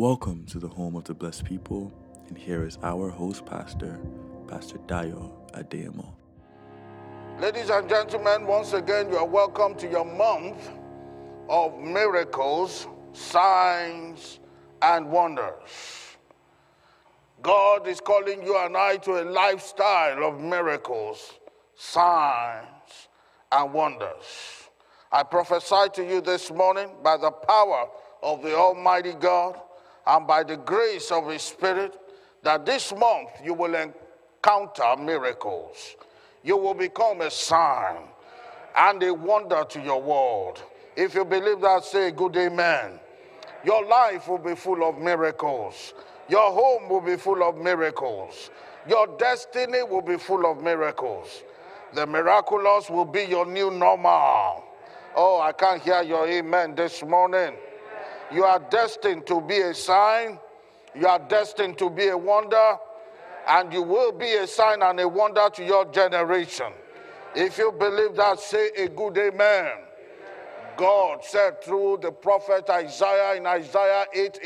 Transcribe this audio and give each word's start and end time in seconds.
Welcome 0.00 0.46
to 0.46 0.58
the 0.58 0.66
home 0.66 0.96
of 0.96 1.04
the 1.04 1.12
blessed 1.12 1.44
people, 1.44 1.92
and 2.28 2.38
here 2.38 2.64
is 2.64 2.78
our 2.82 3.10
host 3.10 3.44
pastor, 3.44 4.00
Pastor 4.48 4.78
Dayo 4.86 5.30
Adeyemo. 5.52 6.14
Ladies 7.38 7.68
and 7.68 7.86
gentlemen, 7.86 8.46
once 8.46 8.72
again, 8.72 9.10
you 9.10 9.18
are 9.18 9.26
welcome 9.26 9.74
to 9.74 9.86
your 9.86 10.06
month 10.06 10.70
of 11.50 11.78
miracles, 11.78 12.86
signs, 13.12 14.40
and 14.80 15.10
wonders. 15.10 16.16
God 17.42 17.86
is 17.86 18.00
calling 18.00 18.42
you 18.42 18.56
and 18.56 18.78
I 18.78 18.96
to 18.96 19.22
a 19.22 19.24
lifestyle 19.24 20.24
of 20.24 20.40
miracles, 20.40 21.34
signs, 21.74 23.08
and 23.52 23.70
wonders. 23.70 24.64
I 25.12 25.24
prophesy 25.24 25.90
to 25.92 26.08
you 26.08 26.22
this 26.22 26.50
morning 26.50 26.88
by 27.04 27.18
the 27.18 27.32
power 27.32 27.90
of 28.22 28.42
the 28.42 28.56
Almighty 28.56 29.12
God 29.12 29.60
and 30.06 30.26
by 30.26 30.42
the 30.42 30.56
grace 30.56 31.10
of 31.10 31.28
His 31.28 31.42
Spirit 31.42 31.98
that 32.42 32.64
this 32.64 32.92
month 32.92 33.30
you 33.44 33.54
will 33.54 33.74
encounter 33.74 34.96
miracles. 34.98 35.96
You 36.42 36.56
will 36.56 36.74
become 36.74 37.20
a 37.20 37.30
sign 37.30 37.98
and 38.76 39.02
a 39.02 39.12
wonder 39.12 39.64
to 39.68 39.80
your 39.80 40.00
world. 40.00 40.62
If 40.96 41.14
you 41.14 41.24
believe 41.24 41.60
that, 41.60 41.84
say 41.84 42.10
good 42.10 42.36
amen. 42.36 42.98
Your 43.64 43.84
life 43.86 44.28
will 44.28 44.38
be 44.38 44.54
full 44.54 44.88
of 44.88 44.98
miracles. 44.98 45.92
Your 46.28 46.50
home 46.50 46.88
will 46.88 47.00
be 47.00 47.16
full 47.16 47.42
of 47.42 47.58
miracles. 47.58 48.50
Your 48.88 49.06
destiny 49.18 49.82
will 49.82 50.02
be 50.02 50.16
full 50.16 50.50
of 50.50 50.62
miracles. 50.62 51.42
The 51.94 52.06
miraculous 52.06 52.88
will 52.88 53.04
be 53.04 53.24
your 53.24 53.44
new 53.44 53.70
normal. 53.70 54.64
Oh, 55.14 55.40
I 55.40 55.52
can't 55.52 55.82
hear 55.82 56.02
your 56.02 56.26
amen 56.28 56.74
this 56.76 57.02
morning. 57.02 57.54
You 58.32 58.44
are 58.44 58.60
destined 58.70 59.26
to 59.26 59.40
be 59.40 59.60
a 59.60 59.74
sign. 59.74 60.38
You 60.94 61.06
are 61.06 61.18
destined 61.18 61.78
to 61.78 61.90
be 61.90 62.08
a 62.08 62.16
wonder. 62.16 62.76
And 63.48 63.72
you 63.72 63.82
will 63.82 64.12
be 64.12 64.32
a 64.34 64.46
sign 64.46 64.82
and 64.82 65.00
a 65.00 65.08
wonder 65.08 65.48
to 65.54 65.64
your 65.64 65.84
generation. 65.86 66.72
If 67.34 67.58
you 67.58 67.72
believe 67.72 68.16
that, 68.16 68.40
say 68.40 68.70
a 68.76 68.88
good 68.88 69.16
amen. 69.18 69.70
God 70.76 71.24
said 71.24 71.62
through 71.62 71.98
the 72.02 72.10
prophet 72.10 72.68
Isaiah 72.70 73.34
in 73.36 73.46
Isaiah 73.46 74.06
8 74.12 74.38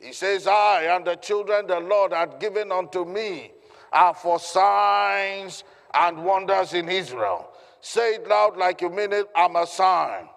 He 0.00 0.12
says, 0.12 0.46
I 0.46 0.84
and 0.84 1.06
the 1.06 1.16
children 1.16 1.66
the 1.66 1.80
Lord 1.80 2.12
had 2.12 2.40
given 2.40 2.72
unto 2.72 3.04
me 3.04 3.52
are 3.92 4.14
for 4.14 4.40
signs 4.40 5.64
and 5.94 6.24
wonders 6.24 6.72
in 6.72 6.88
Israel. 6.88 7.50
Say 7.80 8.14
it 8.14 8.28
loud 8.28 8.56
like 8.56 8.80
you 8.80 8.88
mean 8.88 9.12
it. 9.12 9.28
I'm 9.34 9.56
a 9.56 9.66
sign. 9.66 10.28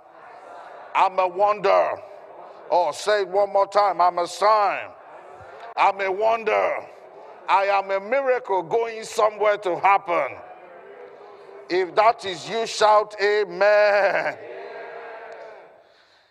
I'm 0.94 1.18
a 1.20 1.28
wonder. 1.28 1.92
Oh, 2.70 2.92
say 2.92 3.22
it 3.22 3.28
one 3.28 3.52
more 3.54 3.68
time. 3.68 4.02
I'm 4.02 4.18
a 4.20 4.28
sign. 4.28 4.90
I'm 5.76 6.00
a 6.02 6.12
wonder. 6.12 6.86
I 7.48 7.66
am 7.66 7.92
a 7.92 8.00
miracle 8.00 8.64
going 8.64 9.04
somewhere 9.04 9.58
to 9.58 9.80
happen. 9.80 10.38
If 11.70 11.96
that 11.96 12.26
is 12.26 12.50
you, 12.50 12.66
shout 12.66 13.16
amen. 13.22 14.38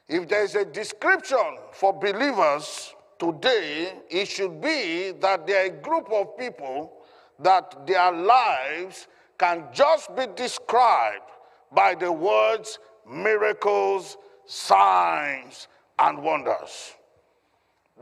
If 0.09 0.29
there's 0.29 0.55
a 0.55 0.65
description 0.65 1.59
for 1.73 1.93
believers 1.93 2.95
today, 3.19 3.93
it 4.11 4.29
should 4.29 4.61
be 4.61 5.13
that 5.21 5.47
they're 5.47 5.67
a 5.67 5.71
group 5.71 6.11
of 6.13 6.37
people 6.37 6.93
that 7.39 7.87
their 7.87 8.13
lives 8.13 9.09
can 9.39 9.65
just 9.73 10.15
be 10.15 10.27
described 10.37 11.25
by 11.73 11.95
the 11.95 12.13
words 12.13 12.79
miracles, 13.09 14.17
signs, 14.47 15.69
and 15.99 16.23
wonders. 16.23 16.95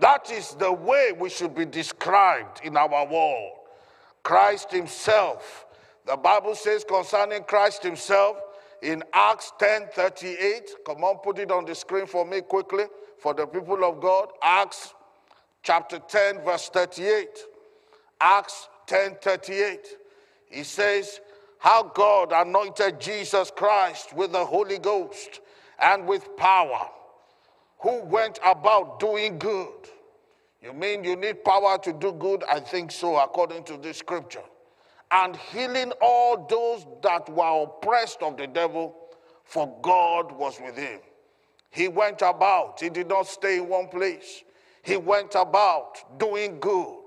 That 0.00 0.30
is 0.30 0.50
the 0.52 0.72
way 0.72 1.12
we 1.12 1.28
should 1.28 1.54
be 1.54 1.66
described 1.66 2.60
in 2.64 2.76
our 2.76 3.06
world. 3.06 3.52
Christ 4.22 4.70
Himself. 4.70 5.66
The 6.06 6.16
Bible 6.16 6.54
says 6.54 6.84
concerning 6.84 7.44
Christ 7.44 7.82
Himself 7.82 8.38
in 8.80 9.02
Acts 9.12 9.52
10 9.58 9.88
38. 9.94 10.70
Come 10.86 11.04
on, 11.04 11.18
put 11.18 11.38
it 11.38 11.50
on 11.50 11.64
the 11.64 11.74
screen 11.74 12.06
for 12.06 12.24
me 12.24 12.40
quickly 12.40 12.84
for 13.18 13.34
the 13.34 13.46
people 13.46 13.84
of 13.84 14.00
God. 14.00 14.30
Acts 14.42 14.94
chapter 15.62 15.98
10, 15.98 16.42
verse 16.42 16.68
38. 16.70 17.28
Acts 18.20 18.68
10 18.86 19.16
38. 19.20 19.86
He 20.46 20.64
says, 20.64 21.20
How 21.58 21.84
God 21.84 22.32
anointed 22.34 23.00
Jesus 23.00 23.52
Christ 23.54 24.14
with 24.14 24.32
the 24.32 24.44
Holy 24.44 24.78
Ghost 24.78 25.40
and 25.78 26.06
with 26.06 26.36
power 26.36 26.88
who 27.82 28.02
went 28.02 28.38
about 28.44 29.00
doing 29.00 29.38
good. 29.38 29.68
You 30.62 30.72
mean 30.72 31.02
you 31.02 31.16
need 31.16 31.44
power 31.44 31.76
to 31.78 31.92
do 31.92 32.12
good? 32.12 32.44
I 32.48 32.60
think 32.60 32.92
so, 32.92 33.16
according 33.16 33.64
to 33.64 33.76
this 33.76 33.98
scripture. 33.98 34.42
And 35.10 35.36
healing 35.36 35.92
all 36.00 36.46
those 36.46 36.86
that 37.02 37.28
were 37.28 37.64
oppressed 37.64 38.22
of 38.22 38.36
the 38.36 38.46
devil, 38.46 38.96
for 39.44 39.76
God 39.82 40.32
was 40.32 40.58
with 40.64 40.76
him. 40.76 41.00
He 41.70 41.88
went 41.88 42.22
about, 42.22 42.80
he 42.80 42.88
did 42.88 43.08
not 43.08 43.26
stay 43.26 43.58
in 43.58 43.68
one 43.68 43.88
place. 43.88 44.44
He 44.82 44.96
went 44.96 45.34
about 45.34 46.18
doing 46.18 46.60
good, 46.60 46.98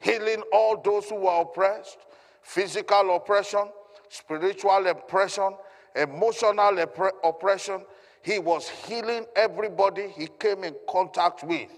healing 0.00 0.42
all 0.52 0.80
those 0.80 1.08
who 1.08 1.16
were 1.16 1.40
oppressed, 1.40 1.98
physical 2.42 3.16
oppression, 3.16 3.70
spiritual 4.08 4.86
oppression, 4.86 5.54
emotional 5.96 6.78
oppression, 7.24 7.82
he 8.22 8.38
was 8.38 8.68
healing 8.68 9.26
everybody 9.36 10.08
he 10.08 10.28
came 10.38 10.64
in 10.64 10.74
contact 10.88 11.44
with. 11.44 11.70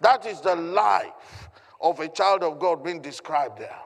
That 0.00 0.26
is 0.26 0.40
the 0.40 0.56
life 0.56 1.48
of 1.80 2.00
a 2.00 2.08
child 2.08 2.42
of 2.42 2.58
God 2.58 2.82
being 2.82 3.00
described 3.00 3.58
there. 3.58 3.78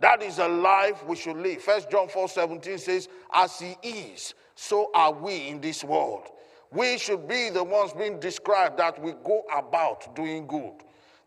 That 0.00 0.22
is 0.22 0.38
a 0.38 0.48
life 0.48 1.04
we 1.06 1.16
should 1.16 1.36
live. 1.36 1.62
First 1.62 1.90
John 1.90 2.08
4 2.08 2.28
17 2.28 2.78
says, 2.78 3.08
As 3.32 3.58
he 3.58 3.76
is, 3.82 4.34
so 4.54 4.90
are 4.94 5.12
we 5.12 5.48
in 5.48 5.60
this 5.60 5.84
world. 5.84 6.28
We 6.70 6.98
should 6.98 7.28
be 7.28 7.50
the 7.50 7.62
ones 7.62 7.92
being 7.92 8.18
described 8.18 8.78
that 8.78 9.00
we 9.00 9.12
go 9.24 9.44
about 9.56 10.14
doing 10.16 10.46
good. 10.46 10.74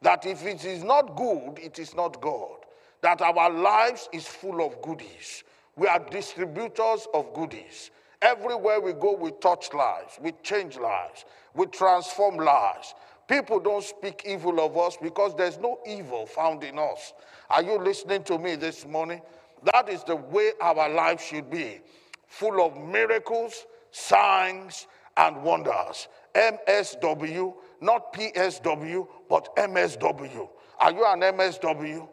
That 0.01 0.25
if 0.25 0.45
it 0.45 0.65
is 0.65 0.83
not 0.83 1.15
good, 1.15 1.57
it 1.57 1.79
is 1.79 1.95
not 1.95 2.21
God. 2.21 2.57
That 3.01 3.21
our 3.21 3.49
lives 3.49 4.09
is 4.11 4.27
full 4.27 4.65
of 4.65 4.81
goodies. 4.81 5.43
We 5.75 5.87
are 5.87 5.99
distributors 5.99 7.07
of 7.13 7.33
goodies. 7.33 7.91
Everywhere 8.21 8.81
we 8.81 8.93
go, 8.93 9.15
we 9.15 9.31
touch 9.41 9.73
lives, 9.73 10.17
we 10.21 10.33
change 10.43 10.77
lives, 10.77 11.25
we 11.53 11.65
transform 11.67 12.37
lives. 12.37 12.95
People 13.27 13.59
don't 13.59 13.83
speak 13.83 14.23
evil 14.25 14.59
of 14.59 14.77
us 14.77 14.97
because 15.01 15.35
there's 15.35 15.59
no 15.59 15.79
evil 15.85 16.25
found 16.25 16.63
in 16.63 16.79
us. 16.79 17.13
Are 17.49 17.61
you 17.61 17.77
listening 17.77 18.23
to 18.23 18.39
me 18.39 18.55
this 18.55 18.85
morning? 18.85 19.21
That 19.63 19.89
is 19.89 20.03
the 20.03 20.15
way 20.15 20.51
our 20.61 20.89
life 20.89 21.21
should 21.21 21.49
be 21.49 21.81
full 22.27 22.61
of 22.65 22.77
miracles, 22.77 23.65
signs, 23.91 24.87
and 25.15 25.43
wonders. 25.43 26.07
MSW, 26.33 27.53
not 27.81 28.13
PSW, 28.13 29.07
but 29.29 29.55
MSW. 29.55 30.49
Are 30.79 30.91
you 30.91 31.05
an 31.05 31.21
MSW? 31.21 32.07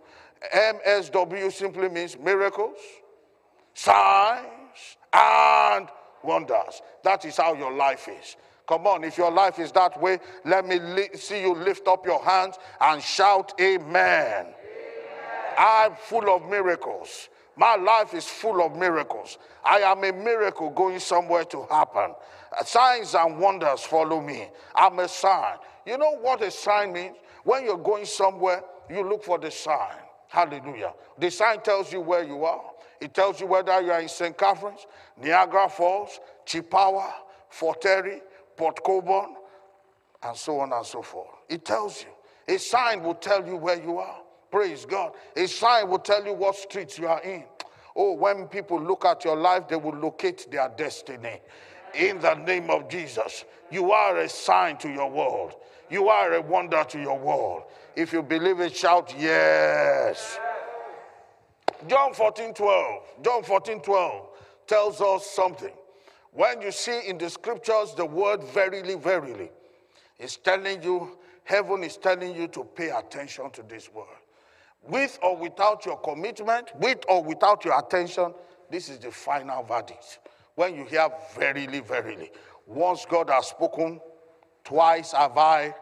MSW 0.55 1.53
simply 1.53 1.89
means 1.89 2.19
miracles, 2.19 2.79
signs, 3.75 4.64
and 5.15 5.89
wonders. 6.23 6.83
That 7.03 7.25
is 7.25 7.37
how 7.37 7.55
your 7.55 7.73
life 7.73 8.09
is. 8.09 8.37
Come 8.67 8.87
on, 8.87 9.05
if 9.05 9.19
your 9.19 9.31
life 9.31 9.59
is 9.59 9.73
that 9.73 10.01
way, 10.01 10.19
let 10.45 10.67
me 10.67 10.79
li- 10.79 11.11
see 11.15 11.41
you 11.43 11.55
lift 11.55 11.87
up 11.87 12.07
your 12.07 12.23
hands 12.25 12.57
and 12.81 13.03
shout, 13.03 13.53
Amen. 13.61 14.47
Amen. 14.47 14.55
I'm 15.59 15.95
full 15.97 16.35
of 16.35 16.49
miracles. 16.49 17.29
My 17.57 17.77
life 17.77 18.15
is 18.15 18.27
full 18.27 18.63
of 18.65 18.75
miracles. 18.75 19.39
I 19.65 19.81
am 19.81 20.03
a 20.03 20.13
miracle 20.13 20.71
going 20.71 20.99
somewhere 20.99 21.45
to 21.45 21.67
happen. 21.71 22.15
Uh, 22.59 22.65
signs 22.65 23.15
and 23.15 23.39
wonders 23.39 23.83
follow 23.83 24.21
me. 24.21 24.49
I'm 24.75 24.99
a 24.99 25.09
sign. 25.09 25.57
You 25.87 25.99
know 25.99 26.17
what 26.19 26.43
a 26.43 26.51
sign 26.51 26.93
means? 26.93 27.17
When 27.45 27.65
you're 27.65 27.79
going 27.79 28.07
somewhere, 28.07 28.63
you 28.91 29.07
look 29.09 29.23
for 29.23 29.39
the 29.39 29.51
sign. 29.51 29.97
Hallelujah. 30.29 30.95
The 31.19 31.31
sign 31.31 31.61
tells 31.61 31.93
you 31.93 32.01
where 32.01 32.25
you 32.25 32.45
are. 32.45 32.65
It 33.05 33.13
tells 33.13 33.39
you 33.39 33.47
whether 33.47 33.83
you 33.83 33.93
are 33.93 34.01
in 34.01 34.09
St. 34.09 34.37
Catharines, 34.37 34.87
Niagara 35.23 35.69
Falls, 35.69 36.21
Chippawa, 36.47 37.13
Fort 37.51 37.85
Erie, 37.85 38.23
Port 38.57 38.83
Colborne, 38.83 39.37
and 40.23 40.35
so 40.35 40.61
on 40.61 40.73
and 40.73 40.87
so 40.87 41.03
forth. 41.03 41.29
It 41.51 41.67
tells 41.67 42.03
you. 42.03 42.09
A 42.49 42.59
sign 42.59 43.03
will 43.03 43.15
tell 43.17 43.47
you 43.47 43.57
where 43.57 43.79
you 43.79 43.99
are. 43.99 44.21
Praise 44.51 44.87
God. 44.87 45.13
A 45.37 45.47
sign 45.47 45.91
will 45.91 45.99
tell 45.99 46.25
you 46.25 46.33
what 46.33 46.57
streets 46.57 46.99
you 46.99 47.07
are 47.07 47.21
in. 47.21 47.45
Oh, 47.95 48.15
when 48.15 48.47
people 48.47 48.81
look 48.81 49.05
at 49.05 49.23
your 49.23 49.37
life, 49.37 49.69
they 49.69 49.77
will 49.77 49.97
locate 49.97 50.51
their 50.51 50.73
destiny. 50.75 51.43
In 51.95 52.21
the 52.21 52.37
name 52.37 52.71
of 52.71 52.89
Jesus, 52.89 53.45
you 53.71 53.93
are 53.93 54.17
a 54.17 54.29
sign 54.31 54.79
to 54.79 54.89
your 54.89 55.11
world. 55.11 55.57
You 55.91 56.09
are 56.09 56.33
a 56.33 56.41
wonder 56.41 56.83
to 56.85 56.99
your 56.99 57.19
world. 57.19 57.65
If 57.97 58.15
you 58.15 58.23
believe 58.23 58.61
it, 58.61 58.75
shout 58.75 59.15
yes. 59.19 60.39
John 61.89 62.15
14 62.15 62.55
12. 62.55 63.03
John 63.23 63.43
14 63.43 63.81
12 63.81 64.29
tells 64.67 65.01
us 65.01 65.27
something. 65.27 65.73
When 66.33 66.63
you 66.63 66.73
see 66.73 67.07
in 67.07 67.19
the 67.19 67.31
scriptures 67.31 67.95
the 67.95 68.05
word 68.05 68.43
verily, 68.43 68.97
verily, 68.97 69.51
it's 70.19 70.37
telling 70.37 70.83
you 70.83 71.19
heaven 71.45 71.85
is 71.85 71.97
telling 71.97 72.35
you 72.35 72.49
to 72.49 72.65
pay 72.65 72.91
attention 72.91 73.51
to 73.51 73.63
this 73.63 73.93
word. 73.93 74.07
With 74.83 75.19
or 75.23 75.37
without 75.37 75.87
your 75.87 75.99
commitment, 75.99 76.71
with 76.77 76.99
or 77.09 77.23
without 77.23 77.65
your 77.65 77.79
attention, 77.79 78.35
this 78.71 78.89
is 78.89 78.99
the 78.99 79.11
final 79.11 79.63
verdict. 79.63 80.19
When 80.57 80.75
you 80.75 80.85
hear 80.85 81.09
verily, 81.37 81.81
verily, 81.81 82.31
once 82.67 83.07
God 83.09 83.31
has 83.31 83.49
spoken, 83.49 84.01
twice 84.65 85.13
have 85.13 85.37
I 85.37 85.75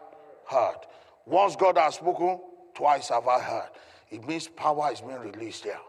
heard. 0.49 0.77
Once 1.25 1.55
God 1.55 1.77
has 1.77 1.95
spoken, 1.95 2.39
twice 2.73 3.09
have 3.09 3.27
I 3.27 3.39
heard. 3.39 3.69
It 4.11 4.27
means 4.27 4.47
power 4.47 4.91
is 4.91 5.01
being 5.01 5.19
released 5.19 5.63
here. 5.63 5.79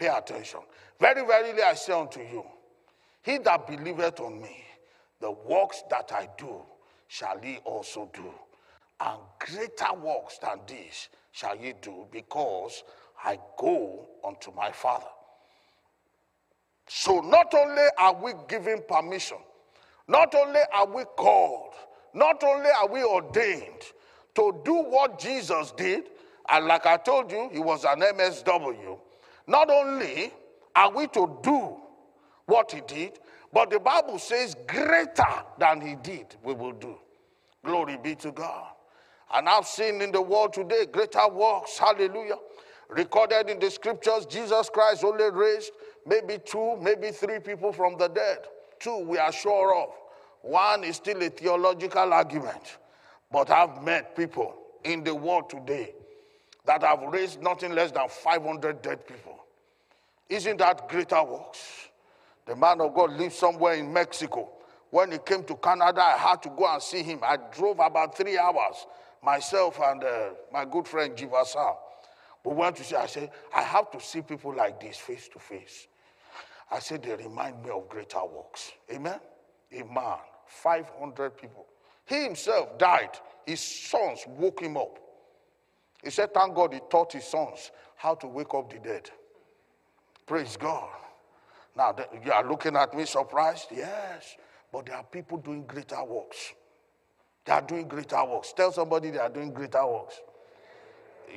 Pay 0.00 0.06
attention. 0.06 0.60
Very 0.98 1.26
verily 1.26 1.62
I 1.62 1.74
say 1.74 1.92
unto 1.92 2.20
you, 2.20 2.42
he 3.22 3.36
that 3.36 3.66
believeth 3.66 4.18
on 4.20 4.40
me, 4.40 4.64
the 5.20 5.30
works 5.30 5.82
that 5.90 6.10
I 6.14 6.26
do 6.38 6.62
shall 7.06 7.38
he 7.38 7.58
also 7.64 8.10
do. 8.14 8.32
And 8.98 9.18
greater 9.38 9.92
works 9.94 10.38
than 10.38 10.60
these 10.66 11.10
shall 11.32 11.54
ye 11.54 11.74
do, 11.82 12.06
because 12.10 12.82
I 13.22 13.38
go 13.58 14.08
unto 14.24 14.50
my 14.54 14.72
Father. 14.72 15.04
So 16.88 17.20
not 17.20 17.52
only 17.52 17.84
are 17.98 18.14
we 18.14 18.32
given 18.48 18.82
permission, 18.88 19.36
not 20.08 20.34
only 20.34 20.60
are 20.72 20.86
we 20.86 21.04
called, 21.16 21.74
not 22.14 22.42
only 22.42 22.70
are 22.70 22.88
we 22.88 23.04
ordained 23.04 23.82
to 24.34 24.60
do 24.64 24.82
what 24.82 25.18
Jesus 25.18 25.72
did, 25.72 26.04
and 26.48 26.64
like 26.64 26.86
I 26.86 26.96
told 26.96 27.30
you, 27.30 27.50
he 27.52 27.58
was 27.58 27.84
an 27.84 28.00
MSW. 28.00 28.98
Not 29.50 29.68
only 29.68 30.32
are 30.76 30.92
we 30.92 31.08
to 31.08 31.36
do 31.42 31.76
what 32.46 32.70
he 32.70 32.82
did, 32.86 33.18
but 33.52 33.68
the 33.68 33.80
Bible 33.80 34.20
says, 34.20 34.54
greater 34.68 35.24
than 35.58 35.80
he 35.80 35.96
did, 35.96 36.36
we 36.44 36.54
will 36.54 36.70
do. 36.70 36.96
Glory 37.64 37.98
be 38.00 38.14
to 38.14 38.30
God. 38.30 38.68
And 39.34 39.48
I've 39.48 39.66
seen 39.66 40.02
in 40.02 40.12
the 40.12 40.22
world 40.22 40.52
today 40.52 40.86
greater 40.86 41.28
works, 41.28 41.78
hallelujah. 41.78 42.36
Recorded 42.90 43.50
in 43.50 43.58
the 43.58 43.72
scriptures, 43.72 44.24
Jesus 44.24 44.70
Christ 44.70 45.02
only 45.02 45.28
raised 45.28 45.72
maybe 46.06 46.38
two, 46.44 46.76
maybe 46.80 47.10
three 47.10 47.40
people 47.40 47.72
from 47.72 47.98
the 47.98 48.06
dead. 48.06 48.46
Two 48.78 48.98
we 48.98 49.18
are 49.18 49.32
sure 49.32 49.74
of. 49.74 49.88
One 50.42 50.84
is 50.84 50.94
still 50.94 51.20
a 51.24 51.28
theological 51.28 52.12
argument. 52.12 52.78
But 53.32 53.50
I've 53.50 53.82
met 53.82 54.14
people 54.14 54.54
in 54.84 55.02
the 55.02 55.14
world 55.14 55.50
today 55.50 55.92
that 56.66 56.84
have 56.84 57.02
raised 57.02 57.42
nothing 57.42 57.72
less 57.72 57.90
than 57.90 58.08
500 58.08 58.80
dead 58.80 59.04
people. 59.08 59.39
Isn't 60.30 60.58
that 60.58 60.88
greater 60.88 61.22
works? 61.24 61.88
The 62.46 62.54
man 62.54 62.80
of 62.80 62.94
God 62.94 63.12
lives 63.18 63.34
somewhere 63.34 63.74
in 63.74 63.92
Mexico. 63.92 64.48
When 64.90 65.10
he 65.10 65.18
came 65.18 65.42
to 65.44 65.56
Canada, 65.56 66.02
I 66.02 66.16
had 66.16 66.42
to 66.44 66.48
go 66.50 66.72
and 66.72 66.80
see 66.80 67.02
him. 67.02 67.18
I 67.22 67.36
drove 67.36 67.80
about 67.80 68.16
three 68.16 68.38
hours, 68.38 68.86
myself 69.22 69.78
and 69.82 70.02
uh, 70.04 70.30
my 70.52 70.64
good 70.64 70.86
friend 70.86 71.16
Jivasa. 71.16 71.76
We 72.44 72.54
went 72.54 72.76
to 72.76 72.84
see, 72.84 72.94
I 72.94 73.06
said, 73.06 73.30
I 73.54 73.62
have 73.62 73.90
to 73.90 74.00
see 74.00 74.22
people 74.22 74.54
like 74.54 74.80
this 74.80 74.96
face 74.96 75.28
to 75.32 75.40
face. 75.40 75.88
I 76.70 76.78
said, 76.78 77.02
they 77.02 77.16
remind 77.16 77.62
me 77.64 77.70
of 77.70 77.88
greater 77.88 78.24
works. 78.24 78.70
Amen? 78.92 79.18
A 79.72 79.82
man, 79.82 80.18
500 80.46 81.36
people. 81.36 81.66
He 82.06 82.22
himself 82.22 82.78
died. 82.78 83.10
His 83.46 83.60
sons 83.60 84.24
woke 84.28 84.60
him 84.60 84.76
up. 84.76 84.98
He 86.02 86.10
said, 86.10 86.32
Thank 86.32 86.54
God 86.54 86.72
he 86.72 86.80
taught 86.88 87.12
his 87.12 87.24
sons 87.24 87.72
how 87.96 88.14
to 88.14 88.26
wake 88.26 88.54
up 88.54 88.72
the 88.72 88.78
dead. 88.78 89.10
Praise 90.30 90.56
God. 90.56 90.88
Now, 91.76 91.92
you 92.24 92.30
are 92.30 92.48
looking 92.48 92.76
at 92.76 92.96
me 92.96 93.04
surprised? 93.04 93.66
Yes. 93.72 94.36
But 94.72 94.86
there 94.86 94.94
are 94.94 95.02
people 95.02 95.38
doing 95.38 95.64
greater 95.66 96.04
works. 96.04 96.52
They 97.44 97.50
are 97.50 97.60
doing 97.60 97.88
greater 97.88 98.24
works. 98.24 98.52
Tell 98.52 98.70
somebody 98.70 99.10
they 99.10 99.18
are 99.18 99.28
doing 99.28 99.52
greater 99.52 99.84
works. 99.84 100.20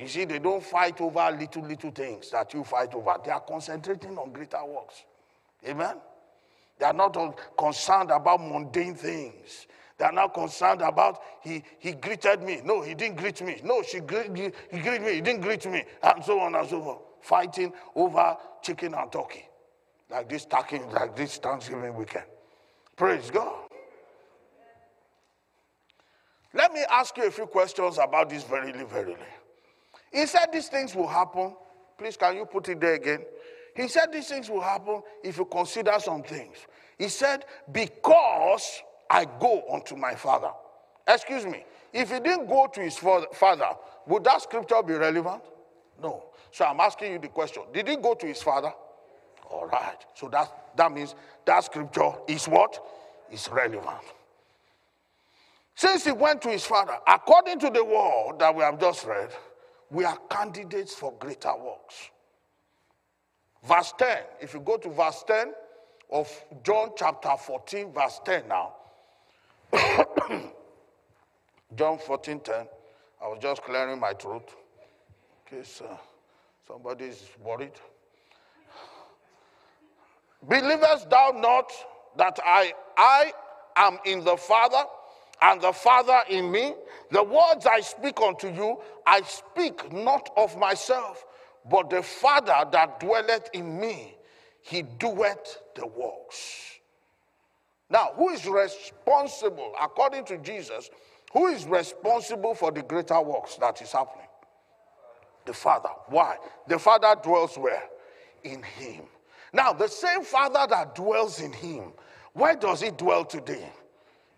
You 0.00 0.06
see, 0.06 0.26
they 0.26 0.38
don't 0.38 0.62
fight 0.62 1.00
over 1.00 1.28
little, 1.36 1.62
little 1.62 1.90
things 1.90 2.30
that 2.30 2.54
you 2.54 2.62
fight 2.62 2.94
over. 2.94 3.16
They 3.24 3.32
are 3.32 3.40
concentrating 3.40 4.16
on 4.16 4.32
greater 4.32 4.64
works. 4.64 5.02
Amen? 5.66 5.96
They 6.78 6.86
are 6.86 6.92
not 6.92 7.16
concerned 7.58 8.12
about 8.12 8.42
mundane 8.42 8.94
things. 8.94 9.66
They 9.98 10.04
are 10.04 10.12
not 10.12 10.32
concerned 10.34 10.82
about 10.82 11.20
he, 11.42 11.64
he 11.80 11.94
greeted 11.94 12.44
me. 12.44 12.60
No, 12.64 12.80
he 12.80 12.94
didn't 12.94 13.16
greet 13.16 13.42
me. 13.42 13.60
No, 13.64 13.82
she 13.82 13.96
he 13.96 14.00
greeted 14.02 14.30
me. 14.30 14.52
He 14.70 14.80
didn't 15.20 15.40
greet 15.40 15.66
me. 15.66 15.82
And 16.00 16.24
so 16.24 16.38
on 16.38 16.54
and 16.54 16.68
so 16.68 16.80
forth. 16.80 16.98
Fighting 17.24 17.72
over 17.94 18.36
chicken 18.60 18.92
and 18.92 19.10
turkey. 19.10 19.48
Like 20.10 20.28
this 20.28 20.44
turkey, 20.44 20.78
like 20.92 21.16
this 21.16 21.38
Thanksgiving 21.38 21.94
weekend. 21.96 22.26
Praise 22.96 23.30
God. 23.30 23.64
Let 26.52 26.70
me 26.74 26.80
ask 26.90 27.16
you 27.16 27.26
a 27.26 27.30
few 27.30 27.46
questions 27.46 27.96
about 27.96 28.28
this 28.28 28.44
verily, 28.44 28.84
verily. 28.84 29.16
He 30.12 30.26
said 30.26 30.48
these 30.52 30.68
things 30.68 30.94
will 30.94 31.08
happen. 31.08 31.56
Please, 31.96 32.18
can 32.18 32.36
you 32.36 32.44
put 32.44 32.68
it 32.68 32.78
there 32.78 32.94
again? 32.94 33.24
He 33.74 33.88
said 33.88 34.12
these 34.12 34.28
things 34.28 34.50
will 34.50 34.60
happen 34.60 35.00
if 35.22 35.38
you 35.38 35.46
consider 35.46 35.94
some 35.98 36.22
things. 36.22 36.58
He 36.98 37.08
said, 37.08 37.46
because 37.72 38.82
I 39.08 39.24
go 39.24 39.62
unto 39.72 39.96
my 39.96 40.14
father. 40.14 40.50
Excuse 41.08 41.46
me. 41.46 41.64
If 41.90 42.12
he 42.12 42.20
didn't 42.20 42.48
go 42.48 42.66
to 42.66 42.80
his 42.82 42.98
father, 42.98 43.70
would 44.06 44.24
that 44.24 44.42
scripture 44.42 44.82
be 44.82 44.92
relevant? 44.92 45.42
No. 46.02 46.24
So 46.54 46.64
I'm 46.64 46.78
asking 46.78 47.10
you 47.10 47.18
the 47.18 47.26
question 47.26 47.64
Did 47.72 47.88
he 47.88 47.96
go 47.96 48.14
to 48.14 48.26
his 48.26 48.40
father? 48.40 48.72
All 49.50 49.66
right. 49.66 49.96
So 50.14 50.28
that, 50.28 50.76
that 50.76 50.92
means 50.92 51.16
that 51.44 51.64
scripture 51.64 52.12
is 52.28 52.46
what? 52.46 52.78
Is 53.32 53.48
relevant. 53.50 54.04
Since 55.74 56.04
he 56.04 56.12
went 56.12 56.40
to 56.42 56.50
his 56.50 56.64
father, 56.64 56.96
according 57.08 57.58
to 57.58 57.70
the 57.70 57.84
word 57.84 58.36
that 58.38 58.54
we 58.54 58.62
have 58.62 58.78
just 58.78 59.04
read, 59.04 59.30
we 59.90 60.04
are 60.04 60.16
candidates 60.30 60.94
for 60.94 61.12
greater 61.18 61.56
works. 61.56 62.10
Verse 63.66 63.92
10, 63.98 64.18
if 64.40 64.54
you 64.54 64.60
go 64.60 64.76
to 64.76 64.88
verse 64.90 65.24
10 65.26 65.52
of 66.12 66.30
John 66.62 66.90
chapter 66.96 67.32
14, 67.36 67.92
verse 67.92 68.20
10 68.24 68.44
now, 68.46 68.74
John 71.74 71.98
14 71.98 72.38
10. 72.38 72.54
I 73.24 73.26
was 73.26 73.38
just 73.40 73.62
clearing 73.62 73.98
my 73.98 74.12
throat 74.12 74.48
Okay, 75.46 75.64
sir. 75.64 75.86
uh, 75.86 75.96
somebody 76.66 77.06
is 77.06 77.28
worried. 77.42 77.72
Believest 80.48 81.08
thou 81.10 81.32
not 81.36 81.70
that 82.16 82.38
I, 82.44 82.72
I 82.96 83.32
am 83.76 83.98
in 84.04 84.24
the 84.24 84.36
Father 84.36 84.84
and 85.42 85.60
the 85.60 85.72
Father 85.72 86.20
in 86.28 86.50
me? 86.50 86.74
The 87.10 87.22
words 87.22 87.66
I 87.66 87.80
speak 87.80 88.20
unto 88.20 88.48
you, 88.48 88.80
I 89.06 89.22
speak 89.22 89.92
not 89.92 90.30
of 90.36 90.56
myself, 90.58 91.24
but 91.70 91.90
the 91.90 92.02
Father 92.02 92.68
that 92.72 93.00
dwelleth 93.00 93.48
in 93.52 93.80
me, 93.80 94.16
he 94.60 94.82
doeth 94.82 95.58
the 95.76 95.86
works. 95.86 96.78
Now, 97.90 98.12
who 98.16 98.30
is 98.30 98.46
responsible, 98.46 99.72
according 99.80 100.24
to 100.26 100.38
Jesus, 100.38 100.90
who 101.32 101.46
is 101.48 101.66
responsible 101.66 102.54
for 102.54 102.70
the 102.70 102.82
greater 102.82 103.20
works 103.20 103.56
that 103.56 103.80
is 103.82 103.92
happening? 103.92 104.23
The 105.46 105.52
Father. 105.52 105.90
Why? 106.06 106.36
The 106.68 106.78
Father 106.78 107.14
dwells 107.22 107.56
where? 107.56 107.82
In 108.44 108.62
Him. 108.62 109.02
Now, 109.52 109.72
the 109.72 109.88
same 109.88 110.22
Father 110.22 110.66
that 110.68 110.94
dwells 110.94 111.40
in 111.40 111.52
Him, 111.52 111.92
where 112.32 112.56
does 112.56 112.80
He 112.80 112.90
dwell 112.90 113.24
today? 113.24 113.68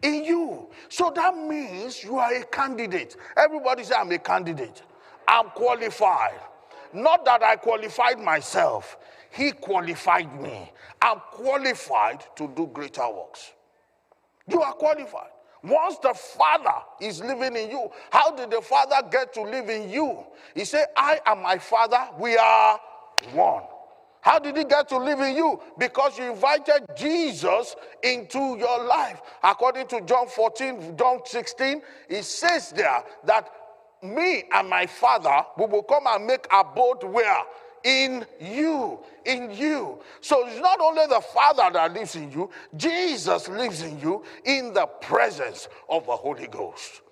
In 0.03 0.25
you. 0.25 0.69
So 0.89 1.11
that 1.15 1.37
means 1.37 2.05
you 2.05 2.19
are 2.19 2.35
a 2.35 2.45
candidate. 2.45 3.17
Everybody 3.37 3.85
say, 3.85 3.95
I'm 3.99 4.13
a 4.13 4.19
candidate. 4.19 4.83
I'm 5.27 5.49
qualified. 5.51 6.39
Not 6.93 7.25
that 7.25 7.43
I 7.43 7.57
qualified 7.57 8.19
myself, 8.19 8.97
he 9.31 9.53
qualified 9.53 10.41
me. 10.41 10.71
I'm 11.03 11.21
qualified 11.33 12.25
to 12.37 12.49
do 12.57 12.69
greater 12.73 13.09
works. 13.11 13.53
You 14.49 14.63
are 14.63 14.73
qualified. 14.73 15.31
Once 15.67 15.99
the 15.99 16.15
Father 16.15 16.75
is 17.01 17.21
living 17.21 17.57
in 17.57 17.71
you, 17.71 17.91
how 18.11 18.31
did 18.35 18.51
the 18.51 18.63
Father 18.63 18.97
get 19.11 19.35
to 19.35 19.43
live 19.43 19.69
in 19.69 19.91
you? 19.91 20.25
He 20.55 20.65
said, 20.65 20.87
I 20.97 21.21
and 21.27 21.43
my 21.43 21.59
Father, 21.59 22.09
we 22.19 22.37
are 22.37 22.81
one. 23.33 23.65
How 24.21 24.39
did 24.39 24.57
he 24.57 24.65
get 24.65 24.89
to 24.89 24.99
live 24.99 25.21
in 25.21 25.37
you? 25.37 25.61
Because 25.79 26.19
you 26.19 26.31
invited 26.31 26.85
Jesus 26.97 27.77
into 28.03 28.57
your 28.59 28.85
life. 28.85 29.21
According 29.43 29.87
to 29.89 30.01
John 30.03 30.27
14, 30.29 30.97
John 30.97 31.21
16, 31.25 31.83
it 32.09 32.25
says 32.25 32.73
there 32.73 33.05
that 33.25 33.49
me 34.03 34.45
and 34.53 34.69
my 34.69 34.87
Father 34.87 35.45
we 35.59 35.67
will 35.67 35.83
come 35.83 36.07
and 36.07 36.27
make 36.27 36.47
abode 36.53 37.05
where? 37.05 37.43
In 37.87 38.27
you. 38.41 38.99
In 39.25 39.53
you. 39.53 40.01
So 40.21 40.47
it's 40.47 40.61
not 40.61 40.81
only 40.81 41.07
the 41.07 41.21
Father 41.21 41.71
that 41.73 41.95
lives 41.95 42.17
in 42.17 42.33
you, 42.33 42.51
Jesus 42.77 43.49
lives 43.49 43.83
in 43.83 44.01
you 44.01 44.25
in 44.45 44.75
the 44.75 44.87
presence 44.87 45.69
of 45.89 46.05
the 46.05 46.17
Holy 46.17 46.49
Ghost. 46.49 47.03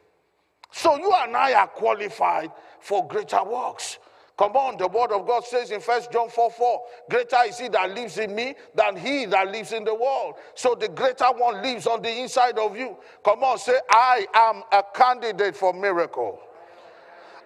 So 0.72 0.96
you 0.96 1.12
and 1.16 1.36
I 1.36 1.52
are 1.54 1.68
qualified 1.68 2.50
for 2.80 3.06
greater 3.06 3.42
works. 3.44 3.98
Come 4.36 4.56
on, 4.56 4.76
the 4.76 4.88
word 4.88 5.12
of 5.12 5.28
God 5.28 5.44
says 5.44 5.70
in 5.70 5.80
First 5.80 6.10
John 6.10 6.28
4 6.28 6.50
4, 6.50 6.82
greater 7.08 7.36
is 7.46 7.56
he 7.56 7.68
that 7.68 7.94
lives 7.94 8.18
in 8.18 8.34
me 8.34 8.56
than 8.74 8.96
he 8.96 9.26
that 9.26 9.52
lives 9.52 9.70
in 9.70 9.84
the 9.84 9.94
world. 9.94 10.34
So 10.56 10.74
the 10.74 10.88
greater 10.88 11.26
one 11.26 11.62
lives 11.62 11.86
on 11.86 12.02
the 12.02 12.10
inside 12.20 12.58
of 12.58 12.76
you. 12.76 12.96
Come 13.24 13.44
on, 13.44 13.58
say, 13.58 13.78
I 13.88 14.26
am 14.34 14.64
a 14.72 14.82
candidate 14.92 15.54
for 15.54 15.72
miracle. 15.72 16.40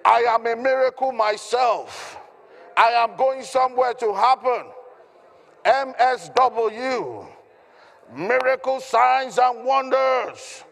I 0.02 0.20
am 0.20 0.46
a 0.46 0.56
miracle 0.56 1.12
myself. 1.12 2.18
I 2.78 2.90
am 2.90 3.16
going 3.16 3.42
somewhere 3.42 3.92
to 3.94 4.14
happen. 4.14 4.66
MSW, 5.64 7.26
miracle 8.14 8.80
signs 8.80 9.36
and 9.36 9.64
wonders. 9.64 10.62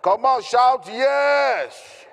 Come 0.00 0.24
on, 0.24 0.42
shout 0.42 0.86
yes. 0.86 2.06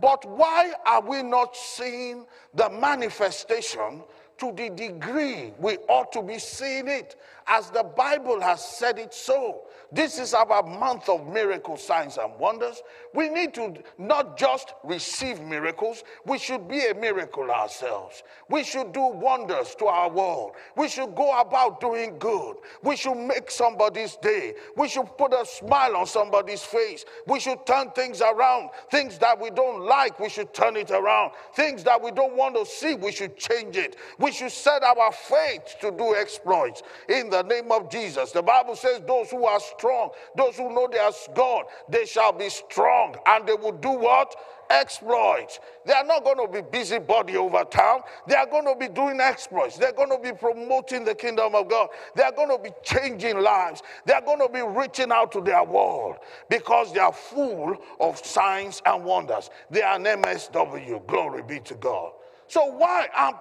But 0.00 0.24
why 0.24 0.72
are 0.86 1.00
we 1.02 1.24
not 1.24 1.56
seeing 1.56 2.24
the 2.54 2.70
manifestation 2.70 4.04
to 4.38 4.52
the 4.52 4.70
degree 4.70 5.52
we 5.58 5.78
ought 5.88 6.12
to 6.12 6.22
be 6.22 6.38
seeing 6.38 6.86
it 6.86 7.16
as 7.48 7.70
the 7.70 7.82
Bible 7.82 8.40
has 8.40 8.64
said 8.64 9.00
it 9.00 9.12
so? 9.12 9.62
This 9.92 10.18
is 10.18 10.32
our 10.32 10.62
month 10.62 11.10
of 11.10 11.26
miracle 11.26 11.76
signs 11.76 12.16
and 12.16 12.32
wonders. 12.38 12.82
We 13.14 13.28
need 13.28 13.52
to 13.54 13.74
not 13.98 14.38
just 14.38 14.72
receive 14.84 15.42
miracles, 15.42 16.02
we 16.24 16.38
should 16.38 16.66
be 16.66 16.86
a 16.86 16.94
miracle 16.94 17.50
ourselves. 17.50 18.22
We 18.48 18.64
should 18.64 18.92
do 18.92 19.06
wonders 19.06 19.74
to 19.80 19.86
our 19.86 20.08
world. 20.08 20.52
We 20.78 20.88
should 20.88 21.14
go 21.14 21.38
about 21.38 21.80
doing 21.82 22.18
good. 22.18 22.56
We 22.82 22.96
should 22.96 23.16
make 23.16 23.50
somebody's 23.50 24.16
day. 24.16 24.54
We 24.78 24.88
should 24.88 25.14
put 25.18 25.34
a 25.34 25.44
smile 25.44 25.96
on 25.96 26.06
somebody's 26.06 26.62
face. 26.62 27.04
We 27.26 27.38
should 27.38 27.66
turn 27.66 27.90
things 27.90 28.22
around. 28.22 28.70
Things 28.90 29.18
that 29.18 29.38
we 29.38 29.50
don't 29.50 29.82
like, 29.82 30.18
we 30.18 30.30
should 30.30 30.54
turn 30.54 30.76
it 30.76 30.90
around. 30.90 31.32
Things 31.54 31.84
that 31.84 32.02
we 32.02 32.12
don't 32.12 32.34
want 32.34 32.54
to 32.54 32.64
see, 32.64 32.94
we 32.94 33.12
should 33.12 33.36
change 33.36 33.76
it. 33.76 33.96
We 34.18 34.32
should 34.32 34.52
set 34.52 34.82
our 34.82 35.12
faith 35.12 35.76
to 35.82 35.90
do 35.90 36.14
exploits 36.14 36.82
in 37.10 37.28
the 37.28 37.42
name 37.42 37.70
of 37.70 37.90
Jesus. 37.90 38.32
The 38.32 38.42
Bible 38.42 38.74
says, 38.74 39.02
Those 39.06 39.30
who 39.30 39.44
are 39.44 39.60
strong, 39.82 40.10
those 40.36 40.56
who 40.56 40.72
know 40.72 40.86
their 40.90 41.10
God, 41.34 41.64
they 41.88 42.06
shall 42.06 42.32
be 42.32 42.48
strong 42.48 43.16
and 43.26 43.46
they 43.48 43.54
will 43.54 43.72
do 43.72 43.90
what? 43.90 44.34
Exploits. 44.70 45.58
They 45.84 45.92
are 45.92 46.04
not 46.04 46.22
going 46.22 46.36
to 46.46 46.50
be 46.50 46.62
busybody 46.62 47.36
over 47.36 47.64
town. 47.64 48.02
They 48.28 48.36
are 48.36 48.46
going 48.46 48.64
to 48.64 48.76
be 48.78 48.86
doing 48.86 49.20
exploits. 49.20 49.76
They're 49.76 49.92
going 49.92 50.10
to 50.10 50.18
be 50.18 50.32
promoting 50.32 51.04
the 51.04 51.16
kingdom 51.16 51.56
of 51.56 51.68
God. 51.68 51.88
They 52.14 52.22
are 52.22 52.32
going 52.32 52.48
to 52.48 52.62
be 52.62 52.70
changing 52.84 53.40
lives. 53.40 53.82
They 54.06 54.12
are 54.12 54.22
going 54.22 54.38
to 54.38 54.48
be 54.48 54.62
reaching 54.62 55.10
out 55.10 55.32
to 55.32 55.40
their 55.40 55.64
world 55.64 56.16
because 56.48 56.92
they 56.92 57.00
are 57.00 57.12
full 57.12 57.76
of 58.00 58.24
signs 58.24 58.80
and 58.86 59.04
wonders. 59.04 59.50
They 59.70 59.82
are 59.82 59.96
an 59.96 60.04
MSW. 60.04 61.06
Glory 61.08 61.42
be 61.42 61.58
to 61.60 61.74
God. 61.74 62.12
So 62.46 62.64
why 62.66 63.08
am 63.14 63.34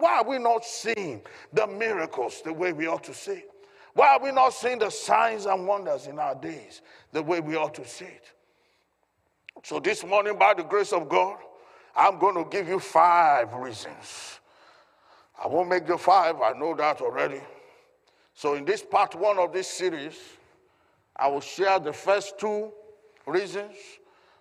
why 0.00 0.18
are 0.18 0.28
we 0.28 0.38
not 0.38 0.64
seeing 0.64 1.22
the 1.52 1.66
miracles 1.66 2.42
the 2.44 2.52
way 2.52 2.72
we 2.72 2.86
ought 2.86 3.04
to 3.04 3.14
see? 3.14 3.42
Why 3.94 4.08
are 4.14 4.22
we 4.22 4.32
not 4.32 4.54
seeing 4.54 4.78
the 4.78 4.90
signs 4.90 5.46
and 5.46 5.66
wonders 5.66 6.06
in 6.06 6.18
our 6.18 6.34
days 6.34 6.82
the 7.12 7.22
way 7.22 7.40
we 7.40 7.56
ought 7.56 7.74
to 7.74 7.86
see 7.86 8.04
it? 8.04 8.32
So, 9.64 9.80
this 9.80 10.04
morning, 10.04 10.38
by 10.38 10.54
the 10.54 10.62
grace 10.62 10.92
of 10.92 11.08
God, 11.08 11.38
I'm 11.96 12.18
going 12.18 12.36
to 12.36 12.48
give 12.48 12.68
you 12.68 12.78
five 12.78 13.52
reasons. 13.54 14.40
I 15.42 15.48
won't 15.48 15.68
make 15.68 15.86
the 15.86 15.98
five, 15.98 16.40
I 16.40 16.52
know 16.52 16.74
that 16.76 17.00
already. 17.00 17.40
So, 18.34 18.54
in 18.54 18.64
this 18.64 18.82
part 18.82 19.14
one 19.14 19.38
of 19.38 19.52
this 19.52 19.66
series, 19.66 20.16
I 21.16 21.26
will 21.26 21.40
share 21.40 21.80
the 21.80 21.92
first 21.92 22.38
two 22.38 22.70
reasons, 23.26 23.74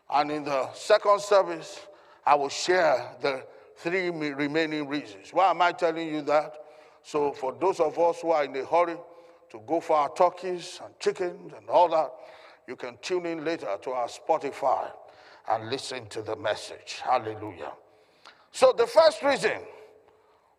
and 0.09 0.31
in 0.31 0.43
the 0.43 0.71
second 0.73 1.21
service, 1.21 1.79
I 2.25 2.35
will 2.35 2.49
share 2.49 3.15
the 3.21 3.43
three 3.77 4.09
remaining 4.09 4.87
reasons. 4.87 5.33
Why 5.33 5.49
am 5.49 5.61
I 5.61 5.71
telling 5.71 6.09
you 6.09 6.21
that? 6.23 6.53
So, 7.01 7.31
for 7.31 7.55
those 7.59 7.79
of 7.79 7.97
us 7.97 8.21
who 8.21 8.31
are 8.31 8.43
in 8.43 8.55
a 8.55 8.65
hurry 8.65 8.97
to 9.51 9.61
go 9.65 9.79
for 9.79 9.95
our 9.95 10.13
turkeys 10.13 10.79
and 10.83 10.97
chickens 10.99 11.53
and 11.57 11.69
all 11.69 11.89
that, 11.89 12.11
you 12.67 12.75
can 12.75 12.97
tune 13.01 13.25
in 13.25 13.45
later 13.45 13.77
to 13.81 13.91
our 13.91 14.07
Spotify 14.07 14.91
and 15.49 15.69
listen 15.69 16.07
to 16.07 16.21
the 16.21 16.35
message. 16.35 17.01
Hallelujah. 17.03 17.71
So, 18.51 18.73
the 18.73 18.87
first 18.87 19.23
reason 19.23 19.61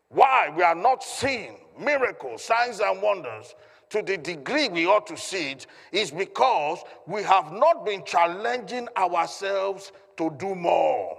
why 0.09 0.51
we 0.55 0.63
are 0.63 0.75
not 0.75 1.03
seeing 1.03 1.57
miracles, 1.79 2.43
signs, 2.43 2.79
and 2.79 3.01
wonders 3.01 3.55
to 3.89 4.01
the 4.01 4.17
degree 4.17 4.69
we 4.69 4.85
ought 4.85 5.07
to 5.07 5.17
see 5.17 5.51
it 5.51 5.67
is 5.91 6.11
because 6.11 6.79
we 7.07 7.23
have 7.23 7.51
not 7.51 7.85
been 7.85 8.03
challenging 8.05 8.87
ourselves 8.97 9.91
to 10.17 10.33
do 10.37 10.55
more. 10.55 11.17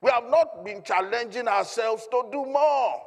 We 0.00 0.10
have 0.10 0.24
not 0.28 0.64
been 0.64 0.82
challenging 0.82 1.48
ourselves 1.48 2.06
to 2.10 2.28
do 2.30 2.44
more. 2.46 3.02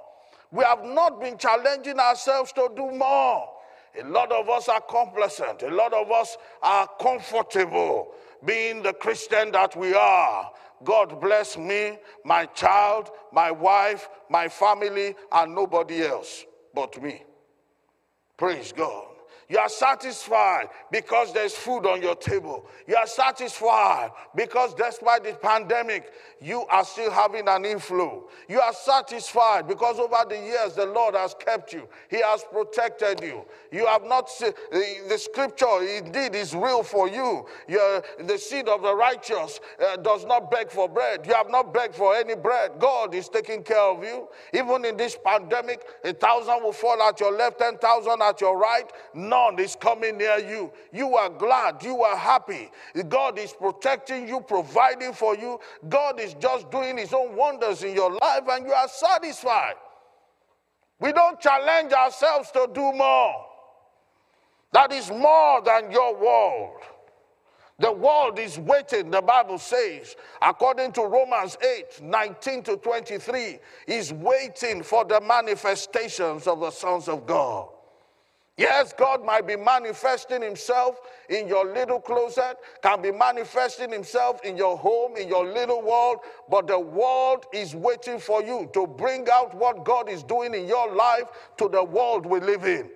We 0.51 0.63
have 0.65 0.83
not 0.83 1.21
been 1.21 1.37
challenging 1.37 1.99
ourselves 1.99 2.51
to 2.53 2.69
do 2.75 2.91
more. 2.91 3.49
A 3.99 4.07
lot 4.07 4.31
of 4.31 4.49
us 4.49 4.69
are 4.69 4.81
complacent. 4.81 5.63
A 5.63 5.69
lot 5.69 5.93
of 5.93 6.11
us 6.11 6.37
are 6.61 6.89
comfortable 6.99 8.13
being 8.45 8.81
the 8.81 8.93
Christian 8.93 9.51
that 9.51 9.75
we 9.75 9.93
are. 9.93 10.51
God 10.83 11.21
bless 11.21 11.57
me, 11.57 11.99
my 12.25 12.45
child, 12.45 13.09
my 13.31 13.51
wife, 13.51 14.09
my 14.29 14.47
family, 14.47 15.15
and 15.31 15.53
nobody 15.53 16.03
else 16.03 16.45
but 16.73 17.01
me. 17.01 17.23
Praise 18.37 18.71
God. 18.71 19.10
You 19.51 19.57
are 19.57 19.67
satisfied 19.67 20.69
because 20.91 21.33
there's 21.33 21.53
food 21.53 21.85
on 21.85 22.01
your 22.01 22.15
table. 22.15 22.65
You 22.87 22.95
are 22.95 23.05
satisfied 23.05 24.11
because 24.33 24.73
despite 24.75 25.25
the 25.25 25.33
pandemic, 25.33 26.09
you 26.39 26.61
are 26.67 26.85
still 26.85 27.11
having 27.11 27.49
an 27.49 27.65
inflow. 27.65 28.29
You 28.47 28.61
are 28.61 28.71
satisfied 28.71 29.67
because 29.67 29.99
over 29.99 30.23
the 30.29 30.37
years, 30.37 30.75
the 30.75 30.85
Lord 30.85 31.15
has 31.15 31.35
kept 31.37 31.73
you, 31.73 31.89
He 32.09 32.21
has 32.21 32.45
protected 32.49 33.21
you. 33.21 33.43
You 33.73 33.87
have 33.87 34.05
not 34.05 34.29
seen 34.29 34.53
the 34.71 35.17
scripture, 35.17 35.81
indeed, 35.81 36.33
is 36.33 36.55
real 36.55 36.81
for 36.81 37.09
you. 37.09 37.45
The 37.67 38.37
seed 38.37 38.69
of 38.69 38.81
the 38.81 38.95
righteous 38.95 39.59
uh, 39.85 39.97
does 39.97 40.23
not 40.23 40.49
beg 40.49 40.71
for 40.71 40.87
bread. 40.87 41.25
You 41.27 41.33
have 41.33 41.49
not 41.49 41.73
begged 41.73 41.95
for 41.95 42.15
any 42.15 42.35
bread. 42.35 42.71
God 42.79 43.13
is 43.13 43.27
taking 43.27 43.63
care 43.63 43.81
of 43.81 44.01
you. 44.01 44.29
Even 44.53 44.85
in 44.85 44.95
this 44.95 45.17
pandemic, 45.25 45.83
a 46.05 46.13
thousand 46.13 46.63
will 46.63 46.71
fall 46.71 47.01
at 47.03 47.19
your 47.19 47.33
left, 47.33 47.59
ten 47.59 47.77
thousand 47.77 48.21
at 48.21 48.39
your 48.39 48.57
right. 48.57 48.89
None 49.13 49.40
none 49.41 49.59
is 49.59 49.75
coming 49.75 50.17
near 50.17 50.37
you. 50.39 50.71
You 50.91 51.15
are 51.15 51.29
glad, 51.29 51.83
you 51.83 52.01
are 52.01 52.17
happy. 52.17 52.69
God 53.07 53.37
is 53.39 53.53
protecting 53.53 54.27
you, 54.27 54.41
providing 54.41 55.13
for 55.13 55.35
you. 55.35 55.59
God 55.89 56.19
is 56.19 56.33
just 56.35 56.69
doing 56.71 56.97
his 56.97 57.13
own 57.13 57.35
wonders 57.35 57.83
in 57.83 57.95
your 57.95 58.11
life, 58.11 58.43
and 58.49 58.65
you 58.65 58.73
are 58.73 58.87
satisfied. 58.87 59.75
We 60.99 61.11
don't 61.11 61.39
challenge 61.39 61.93
ourselves 61.93 62.51
to 62.51 62.67
do 62.73 62.91
more. 62.93 63.45
That 64.73 64.93
is 64.93 65.09
more 65.09 65.61
than 65.61 65.91
your 65.91 66.15
world. 66.15 66.81
The 67.79 67.91
world 67.91 68.37
is 68.37 68.59
waiting, 68.59 69.09
the 69.09 69.23
Bible 69.23 69.57
says, 69.57 70.15
according 70.39 70.91
to 70.93 71.01
Romans 71.01 71.57
8 71.63 72.03
19 72.03 72.63
to 72.63 72.77
23, 72.77 73.57
is 73.87 74.13
waiting 74.13 74.83
for 74.83 75.03
the 75.03 75.19
manifestations 75.19 76.45
of 76.45 76.59
the 76.59 76.69
sons 76.69 77.07
of 77.07 77.25
God. 77.25 77.69
Yes, 78.61 78.93
God 78.93 79.25
might 79.25 79.47
be 79.47 79.55
manifesting 79.55 80.43
himself 80.43 80.99
in 81.29 81.47
your 81.47 81.65
little 81.65 81.99
closet, 81.99 82.57
can 82.83 83.01
be 83.01 83.11
manifesting 83.11 83.91
himself 83.91 84.39
in 84.43 84.55
your 84.55 84.77
home, 84.77 85.17
in 85.17 85.27
your 85.27 85.47
little 85.47 85.81
world, 85.81 86.19
but 86.47 86.67
the 86.67 86.77
world 86.79 87.47
is 87.51 87.73
waiting 87.73 88.19
for 88.19 88.43
you 88.43 88.69
to 88.75 88.85
bring 88.85 89.27
out 89.31 89.55
what 89.55 89.83
God 89.83 90.09
is 90.09 90.21
doing 90.21 90.53
in 90.53 90.67
your 90.67 90.93
life 90.93 91.23
to 91.57 91.69
the 91.69 91.83
world 91.83 92.27
we 92.27 92.39
live 92.39 92.63
in. 92.65 92.91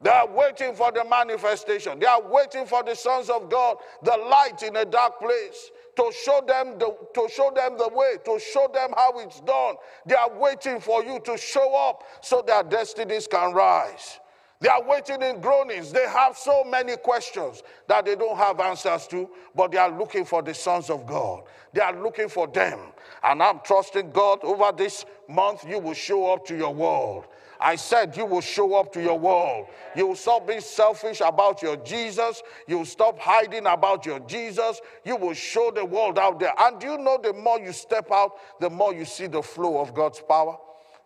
They 0.00 0.10
are 0.10 0.28
waiting 0.28 0.76
for 0.76 0.92
the 0.92 1.04
manifestation. 1.04 1.98
They 1.98 2.06
are 2.06 2.22
waiting 2.22 2.64
for 2.64 2.84
the 2.84 2.94
sons 2.94 3.30
of 3.30 3.50
God, 3.50 3.78
the 4.04 4.16
light 4.16 4.62
in 4.62 4.76
a 4.76 4.84
dark 4.84 5.18
place, 5.18 5.72
to 5.96 6.12
show 6.24 6.40
them 6.46 6.78
the, 6.78 6.96
to 7.14 7.28
show 7.34 7.50
them 7.52 7.76
the 7.78 7.88
way, 7.88 8.14
to 8.26 8.38
show 8.38 8.70
them 8.72 8.90
how 8.96 9.18
it's 9.18 9.40
done. 9.40 9.74
They 10.06 10.14
are 10.14 10.38
waiting 10.38 10.78
for 10.78 11.02
you 11.02 11.18
to 11.24 11.36
show 11.36 11.74
up 11.74 12.04
so 12.20 12.44
their 12.46 12.62
destinies 12.62 13.26
can 13.26 13.52
rise. 13.52 14.20
They 14.60 14.68
are 14.68 14.82
waiting 14.82 15.22
in 15.22 15.40
groanings. 15.40 15.92
They 15.92 16.08
have 16.08 16.36
so 16.36 16.64
many 16.64 16.96
questions 16.96 17.62
that 17.86 18.04
they 18.04 18.16
don't 18.16 18.36
have 18.36 18.58
answers 18.58 19.06
to, 19.08 19.30
but 19.54 19.70
they 19.70 19.78
are 19.78 19.96
looking 19.96 20.24
for 20.24 20.42
the 20.42 20.52
sons 20.52 20.90
of 20.90 21.06
God. 21.06 21.44
They 21.72 21.80
are 21.80 21.94
looking 21.94 22.28
for 22.28 22.48
them. 22.48 22.80
And 23.22 23.40
I'm 23.40 23.60
trusting 23.64 24.10
God 24.10 24.40
over 24.42 24.72
this 24.76 25.04
month, 25.28 25.64
you 25.68 25.78
will 25.78 25.94
show 25.94 26.32
up 26.32 26.44
to 26.46 26.56
your 26.56 26.74
world. 26.74 27.26
I 27.60 27.76
said 27.76 28.16
you 28.16 28.24
will 28.24 28.40
show 28.40 28.74
up 28.74 28.92
to 28.92 29.02
your 29.02 29.18
world. 29.18 29.66
You 29.94 30.08
will 30.08 30.16
stop 30.16 30.46
being 30.46 30.60
selfish 30.60 31.20
about 31.24 31.62
your 31.62 31.76
Jesus. 31.76 32.42
You 32.66 32.78
will 32.78 32.84
stop 32.84 33.18
hiding 33.18 33.66
about 33.66 34.06
your 34.06 34.20
Jesus. 34.20 34.80
You 35.04 35.16
will 35.16 35.34
show 35.34 35.70
the 35.70 35.84
world 35.84 36.18
out 36.18 36.38
there. 36.40 36.52
And 36.58 36.80
do 36.80 36.86
you 36.86 36.98
know 36.98 37.18
the 37.20 37.32
more 37.32 37.60
you 37.60 37.72
step 37.72 38.10
out, 38.12 38.32
the 38.60 38.70
more 38.70 38.94
you 38.94 39.04
see 39.04 39.26
the 39.26 39.42
flow 39.42 39.80
of 39.80 39.94
God's 39.94 40.20
power? 40.20 40.56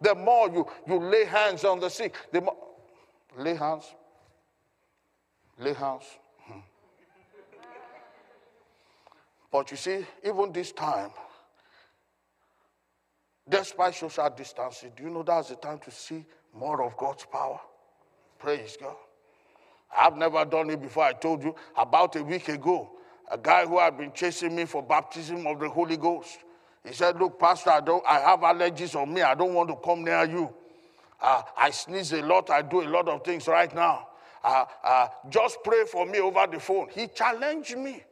The 0.00 0.14
more 0.14 0.50
you, 0.50 0.66
you 0.86 0.98
lay 0.98 1.24
hands 1.24 1.64
on 1.64 1.80
the 1.80 1.88
sick, 1.88 2.14
the 2.32 2.40
more 2.40 2.56
Lay 3.36 3.54
hands. 3.54 3.84
Lay 5.58 5.72
hands. 5.72 6.04
But 9.50 9.70
you 9.70 9.76
see, 9.76 10.06
even 10.24 10.50
this 10.50 10.72
time, 10.72 11.10
despite 13.48 13.94
social 13.94 14.30
distancing. 14.30 14.92
Do 14.96 15.02
you 15.02 15.10
know 15.10 15.22
that's 15.22 15.50
the 15.50 15.56
time 15.56 15.78
to 15.80 15.90
see 15.90 16.24
more 16.54 16.82
of 16.82 16.96
God's 16.96 17.26
power? 17.26 17.60
Praise 18.38 18.76
God. 18.80 18.96
I've 19.94 20.16
never 20.16 20.44
done 20.46 20.70
it 20.70 20.80
before. 20.80 21.04
I 21.04 21.12
told 21.12 21.42
you 21.42 21.54
about 21.76 22.16
a 22.16 22.24
week 22.24 22.48
ago, 22.48 22.90
a 23.30 23.36
guy 23.36 23.66
who 23.66 23.78
had 23.78 23.98
been 23.98 24.12
chasing 24.12 24.56
me 24.56 24.64
for 24.64 24.82
baptism 24.82 25.46
of 25.46 25.60
the 25.60 25.68
Holy 25.68 25.98
Ghost. 25.98 26.38
He 26.84 26.94
said, 26.94 27.18
Look, 27.20 27.38
Pastor, 27.38 27.70
I, 27.70 27.80
don't, 27.80 28.02
I 28.06 28.20
have 28.20 28.40
allergies 28.40 29.00
on 29.00 29.12
me. 29.12 29.20
I 29.20 29.34
don't 29.34 29.54
want 29.54 29.68
to 29.68 29.76
come 29.76 30.02
near 30.02 30.24
you. 30.24 30.52
Uh, 31.22 31.42
I 31.56 31.70
sneeze 31.70 32.12
a 32.12 32.22
lot. 32.22 32.50
I 32.50 32.62
do 32.62 32.82
a 32.82 32.88
lot 32.88 33.08
of 33.08 33.24
things 33.24 33.46
right 33.46 33.72
now. 33.74 34.08
Uh, 34.42 34.64
uh, 34.82 35.06
just 35.30 35.58
pray 35.62 35.84
for 35.84 36.04
me 36.04 36.18
over 36.18 36.44
the 36.50 36.58
phone. 36.58 36.88
He 36.90 37.06
challenged 37.06 37.78
me. 37.78 38.02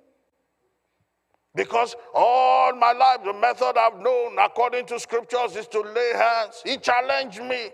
Because 1.53 1.97
all 2.15 2.73
my 2.77 2.93
life, 2.93 3.19
the 3.25 3.33
method 3.33 3.77
I've 3.77 3.99
known 3.99 4.39
according 4.39 4.87
to 4.87 5.01
scriptures 5.01 5.57
is 5.57 5.67
to 5.69 5.81
lay 5.81 6.13
hands. 6.15 6.63
He 6.65 6.77
challenged 6.77 7.43
me. 7.43 7.71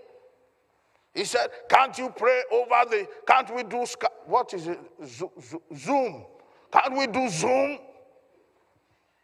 He 1.15 1.25
said, 1.25 1.49
Can't 1.69 1.97
you 1.99 2.09
pray 2.17 2.43
over 2.51 2.91
the, 2.91 3.07
can't 3.27 3.55
we 3.55 3.63
do, 3.65 3.85
what 4.25 4.55
is 4.55 4.69
it? 4.69 4.81
Zoom. 5.77 6.25
Can't 6.73 6.97
we 6.97 7.07
do 7.07 7.29
Zoom? 7.29 7.79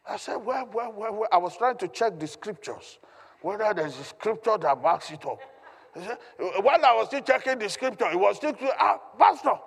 I 0.09 0.17
said, 0.17 0.37
well, 0.37 0.69
well, 0.73 0.93
well, 0.95 1.13
well. 1.15 1.29
I 1.33 1.37
was 1.37 1.57
trying 1.57 1.79
to 1.79 1.89
check 1.89 2.19
the 2.19 2.27
scriptures, 2.27 2.99
whether 3.41 3.73
there's 3.75 3.99
a 3.99 4.05
scripture 4.05 4.59
that 4.59 4.83
backs 4.83 5.11
it 5.11 5.25
up. 5.25 5.41
While 5.95 6.85
I 6.85 6.95
was 6.95 7.09
still 7.09 7.21
checking 7.21 7.59
the 7.59 7.69
scripture, 7.69 8.09
he 8.11 8.17
was 8.17 8.37
still, 8.37 8.57
ah, 8.79 8.99
Pastor, 9.19 9.59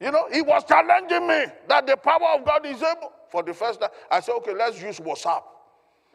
you 0.00 0.10
know, 0.10 0.28
he 0.32 0.42
was 0.42 0.64
challenging 0.64 1.26
me 1.26 1.46
that 1.68 1.86
the 1.86 1.96
power 1.96 2.36
of 2.38 2.44
God 2.44 2.64
is 2.66 2.82
able. 2.82 3.12
For 3.30 3.42
the 3.42 3.54
first 3.54 3.80
time, 3.80 3.90
I 4.10 4.20
said, 4.20 4.34
okay, 4.36 4.54
let's 4.54 4.80
use 4.80 5.00
WhatsApp. 5.00 5.42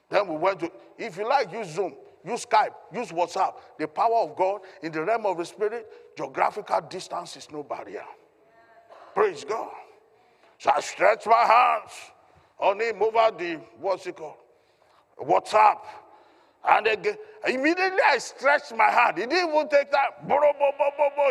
Then 0.10 0.28
we 0.28 0.38
went 0.38 0.60
to, 0.62 0.72
if 0.98 1.18
you 1.18 1.28
like, 1.28 1.52
use 1.52 1.68
Zoom, 1.68 1.94
use 2.26 2.46
Skype, 2.46 2.74
use 2.94 3.12
WhatsApp. 3.12 3.56
The 3.78 3.88
power 3.88 4.18
of 4.18 4.36
God 4.36 4.62
in 4.82 4.92
the 4.92 5.04
realm 5.04 5.26
of 5.26 5.38
the 5.38 5.46
spirit, 5.46 5.88
geographical 6.18 6.82
distance 6.90 7.36
is 7.36 7.52
no 7.52 7.64
barrier. 7.64 8.06
Praise 9.14 9.44
God. 9.44 9.72
So 10.58 10.72
I 10.76 10.80
stretched 10.82 11.28
my 11.28 11.44
hands 11.44 11.92
on 12.60 12.80
him 12.80 13.02
over 13.02 13.32
the, 13.38 13.60
what's 13.80 14.08
it 14.08 14.16
called? 14.16 14.38
WhatsApp. 15.22 15.80
And 16.68 16.88
again, 16.88 17.16
immediately 17.48 18.02
I 18.08 18.18
stretched 18.18 18.76
my 18.76 18.90
hand. 18.90 19.18
He 19.18 19.26
didn't 19.26 19.50
even 19.50 19.70
take 19.70 19.92
that. 19.92 20.24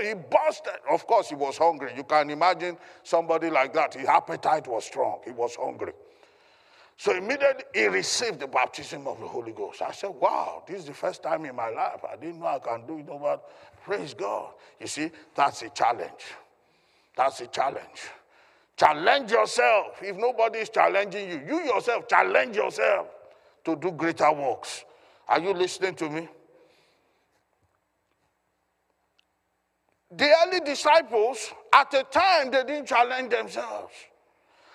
He 0.03 0.15
busted. 0.15 0.81
Of 0.91 1.07
course, 1.07 1.29
he 1.29 1.35
was 1.35 1.59
hungry. 1.59 1.93
You 1.97 2.05
can 2.05 2.31
imagine 2.31 2.77
somebody 3.03 3.51
like 3.51 3.73
that. 3.75 3.95
His 3.95 4.09
appetite 4.09 4.67
was 4.67 4.85
strong. 4.85 5.21
He 5.25 5.33
was 5.33 5.57
hungry. 5.57 5.93
So 6.97 7.15
immediately 7.15 7.65
he 7.73 7.87
received 7.87 8.41
the 8.41 8.49
baptism 8.49 9.07
of 9.07 9.21
the 9.21 9.27
Holy 9.27 9.53
Ghost. 9.53 9.83
I 9.83 9.93
said, 9.93 10.11
Wow, 10.11 10.65
this 10.67 10.81
is 10.81 10.87
the 10.87 10.95
first 10.95 11.23
time 11.23 11.45
in 11.45 11.55
my 11.55 11.71
life. 11.71 12.01
I 12.11 12.17
didn't 12.17 12.41
know 12.41 12.47
I 12.47 12.59
can 12.59 12.87
do 12.87 12.99
it. 12.99 13.07
But 13.07 13.49
praise 13.85 14.15
God. 14.15 14.51
You 14.81 14.89
see, 14.89 15.11
that's 15.35 15.63
a 15.63 15.69
challenge. 15.71 16.25
That's 17.17 17.41
a 17.41 17.47
challenge. 17.47 18.11
Challenge 18.77 19.31
yourself. 19.31 20.03
If 20.03 20.17
nobody 20.17 20.61
is 20.61 20.71
challenging 20.71 21.31
you, 21.31 21.43
you 21.47 21.65
yourself 21.65 22.09
challenge 22.09 22.57
yourself 22.57 23.07
to 23.65 23.77
do 23.77 23.93
greater 23.93 24.33
works. 24.33 24.85
Are 25.29 25.41
you 25.41 25.53
listening 25.53 25.95
to 25.97 26.09
me? 26.09 26.29
The 30.11 30.31
early 30.47 30.61
disciples, 30.61 31.53
at 31.73 31.91
the 31.91 32.03
time, 32.05 32.51
they 32.51 32.65
didn't 32.65 32.87
challenge 32.87 33.31
themselves. 33.31 33.93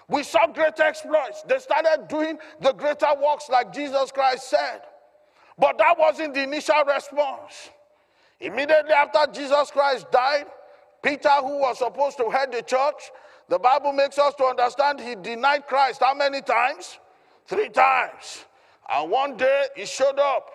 We 0.07 0.21
saw 0.21 0.45
great 0.47 0.79
exploits. 0.79 1.41
They 1.47 1.57
started 1.57 2.07
doing 2.07 2.37
the 2.61 2.73
greater 2.73 3.07
works 3.19 3.49
like 3.49 3.73
Jesus 3.73 4.11
Christ 4.11 4.49
said. 4.49 4.81
But 5.57 5.77
that 5.79 5.97
wasn't 5.97 6.35
the 6.35 6.43
initial 6.43 6.83
response. 6.85 7.69
Immediately 8.39 8.91
after 8.91 9.31
Jesus 9.31 9.71
Christ 9.71 10.11
died, 10.11 10.45
Peter, 11.01 11.29
who 11.29 11.59
was 11.61 11.79
supposed 11.79 12.17
to 12.17 12.29
head 12.29 12.51
the 12.51 12.61
church, 12.61 13.11
the 13.49 13.57
Bible 13.57 13.91
makes 13.91 14.19
us 14.19 14.35
to 14.35 14.43
understand 14.45 14.99
he 14.99 15.15
denied 15.15 15.65
Christ 15.65 16.01
how 16.01 16.13
many 16.13 16.41
times? 16.41 16.99
Three 17.47 17.69
times. 17.69 18.45
And 18.89 19.09
one 19.09 19.37
day 19.37 19.65
he 19.75 19.85
showed 19.85 20.19
up 20.19 20.49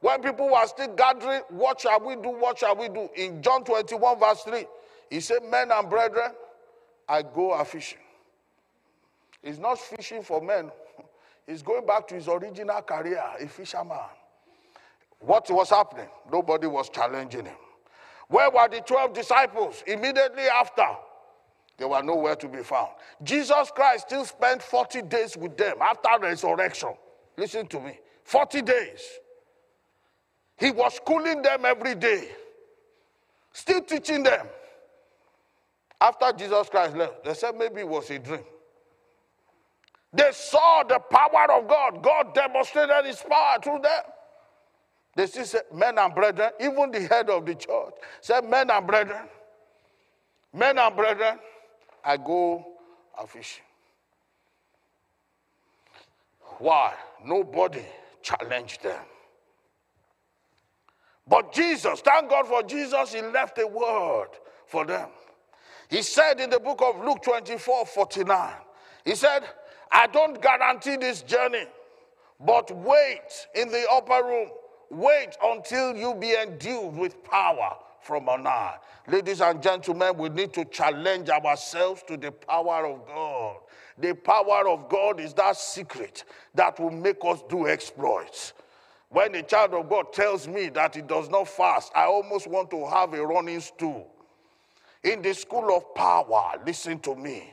when 0.00 0.22
people 0.22 0.50
were 0.50 0.66
still 0.66 0.94
gathering. 0.94 1.42
What 1.50 1.80
shall 1.80 2.00
we 2.00 2.16
do? 2.16 2.30
What 2.30 2.58
shall 2.58 2.76
we 2.76 2.88
do? 2.88 3.08
In 3.16 3.42
John 3.42 3.64
21, 3.64 4.18
verse 4.18 4.42
3, 4.42 4.66
he 5.10 5.20
said, 5.20 5.38
Men 5.50 5.70
and 5.72 5.88
brethren, 5.88 6.32
I 7.08 7.22
go 7.22 7.52
a 7.52 7.64
fishing. 7.64 7.98
He's 9.42 9.58
not 9.58 9.78
fishing 9.78 10.22
for 10.22 10.40
men, 10.40 10.70
he's 11.46 11.62
going 11.62 11.86
back 11.86 12.06
to 12.08 12.14
his 12.14 12.28
original 12.28 12.82
career, 12.82 13.22
a 13.38 13.48
fisherman. 13.48 13.98
What 15.20 15.50
was 15.50 15.70
happening? 15.70 16.08
Nobody 16.30 16.66
was 16.66 16.88
challenging 16.88 17.46
him. 17.46 17.56
Where 18.28 18.50
were 18.50 18.68
the 18.68 18.80
12 18.80 19.12
disciples 19.12 19.82
immediately 19.86 20.44
after? 20.44 20.86
They 21.76 21.84
were 21.84 22.02
nowhere 22.02 22.36
to 22.36 22.48
be 22.48 22.62
found. 22.62 22.90
Jesus 23.22 23.70
Christ 23.74 24.06
still 24.06 24.24
spent 24.24 24.62
40 24.62 25.02
days 25.02 25.36
with 25.36 25.56
them 25.56 25.76
after 25.80 26.08
resurrection. 26.20 26.90
Listen 27.40 27.66
to 27.68 27.80
me 27.80 27.98
40 28.24 28.60
days. 28.60 29.00
He 30.58 30.70
was 30.70 30.96
schooling 30.96 31.40
them 31.40 31.64
every 31.64 31.94
day, 31.94 32.28
still 33.50 33.80
teaching 33.80 34.22
them. 34.22 34.46
After 35.98 36.32
Jesus 36.36 36.68
Christ 36.68 36.94
left, 36.94 37.24
they 37.24 37.32
said 37.32 37.56
maybe 37.56 37.80
it 37.80 37.88
was 37.88 38.10
a 38.10 38.18
dream. 38.18 38.44
They 40.12 40.30
saw 40.32 40.82
the 40.82 40.98
power 40.98 41.50
of 41.52 41.66
God. 41.66 42.02
God 42.02 42.34
demonstrated 42.34 43.06
his 43.06 43.22
power 43.26 43.58
through 43.62 43.80
them. 43.80 44.02
They 45.16 45.26
still 45.26 45.46
said, 45.46 45.62
Men 45.72 45.98
and 45.98 46.14
brethren, 46.14 46.50
even 46.60 46.90
the 46.90 47.06
head 47.06 47.30
of 47.30 47.46
the 47.46 47.54
church 47.54 47.94
said, 48.20 48.44
Men 48.44 48.70
and 48.70 48.86
brethren, 48.86 49.26
men 50.52 50.78
and 50.78 50.94
brethren, 50.94 51.38
I 52.04 52.18
go 52.18 52.66
a 53.18 53.26
fishing. 53.26 53.64
Why? 56.58 56.92
Nobody 57.24 57.84
challenged 58.22 58.82
them. 58.82 59.02
But 61.26 61.52
Jesus, 61.52 62.00
thank 62.00 62.28
God 62.28 62.46
for 62.46 62.62
Jesus, 62.62 63.12
He 63.12 63.22
left 63.22 63.58
a 63.58 63.66
word 63.66 64.30
for 64.66 64.84
them. 64.84 65.08
He 65.88 66.02
said 66.02 66.40
in 66.40 66.50
the 66.50 66.60
book 66.60 66.80
of 66.82 67.04
Luke 67.04 67.22
24 67.22 67.86
49, 67.86 68.52
He 69.04 69.14
said, 69.14 69.44
I 69.92 70.06
don't 70.06 70.40
guarantee 70.40 70.96
this 70.96 71.22
journey, 71.22 71.64
but 72.38 72.70
wait 72.70 73.46
in 73.54 73.68
the 73.68 73.86
upper 73.90 74.24
room. 74.24 74.50
Wait 74.90 75.36
until 75.42 75.96
you 75.96 76.14
be 76.14 76.34
endued 76.34 76.96
with 76.96 77.22
power 77.22 77.76
from 78.00 78.28
on 78.28 78.44
high. 78.44 78.76
Ladies 79.06 79.40
and 79.40 79.62
gentlemen, 79.62 80.16
we 80.16 80.28
need 80.28 80.52
to 80.54 80.64
challenge 80.64 81.28
ourselves 81.28 82.02
to 82.08 82.16
the 82.16 82.32
power 82.32 82.86
of 82.86 83.06
God. 83.06 83.56
The 83.98 84.14
power 84.14 84.68
of 84.68 84.88
God 84.88 85.20
is 85.20 85.34
that 85.34 85.56
secret 85.56 86.24
that 86.54 86.78
will 86.78 86.90
make 86.90 87.18
us 87.24 87.42
do 87.48 87.68
exploits. 87.68 88.52
When 89.08 89.34
a 89.34 89.42
child 89.42 89.74
of 89.74 89.88
God 89.88 90.12
tells 90.12 90.46
me 90.46 90.68
that 90.70 90.94
he 90.94 91.02
does 91.02 91.28
not 91.28 91.48
fast, 91.48 91.92
I 91.94 92.04
almost 92.04 92.46
want 92.46 92.70
to 92.70 92.86
have 92.86 93.12
a 93.14 93.26
running 93.26 93.60
stool. 93.60 94.08
In 95.02 95.22
the 95.22 95.34
school 95.34 95.76
of 95.76 95.94
power, 95.94 96.54
listen 96.64 97.00
to 97.00 97.16
me, 97.16 97.52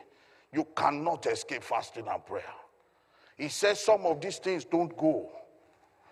you 0.54 0.68
cannot 0.76 1.26
escape 1.26 1.64
fasting 1.64 2.08
and 2.08 2.26
prayer. 2.26 2.44
He 3.38 3.48
says 3.50 3.80
some 3.80 4.06
of 4.06 4.22
these 4.22 4.38
things 4.38 4.66
don't 4.66 4.96
go, 4.98 5.30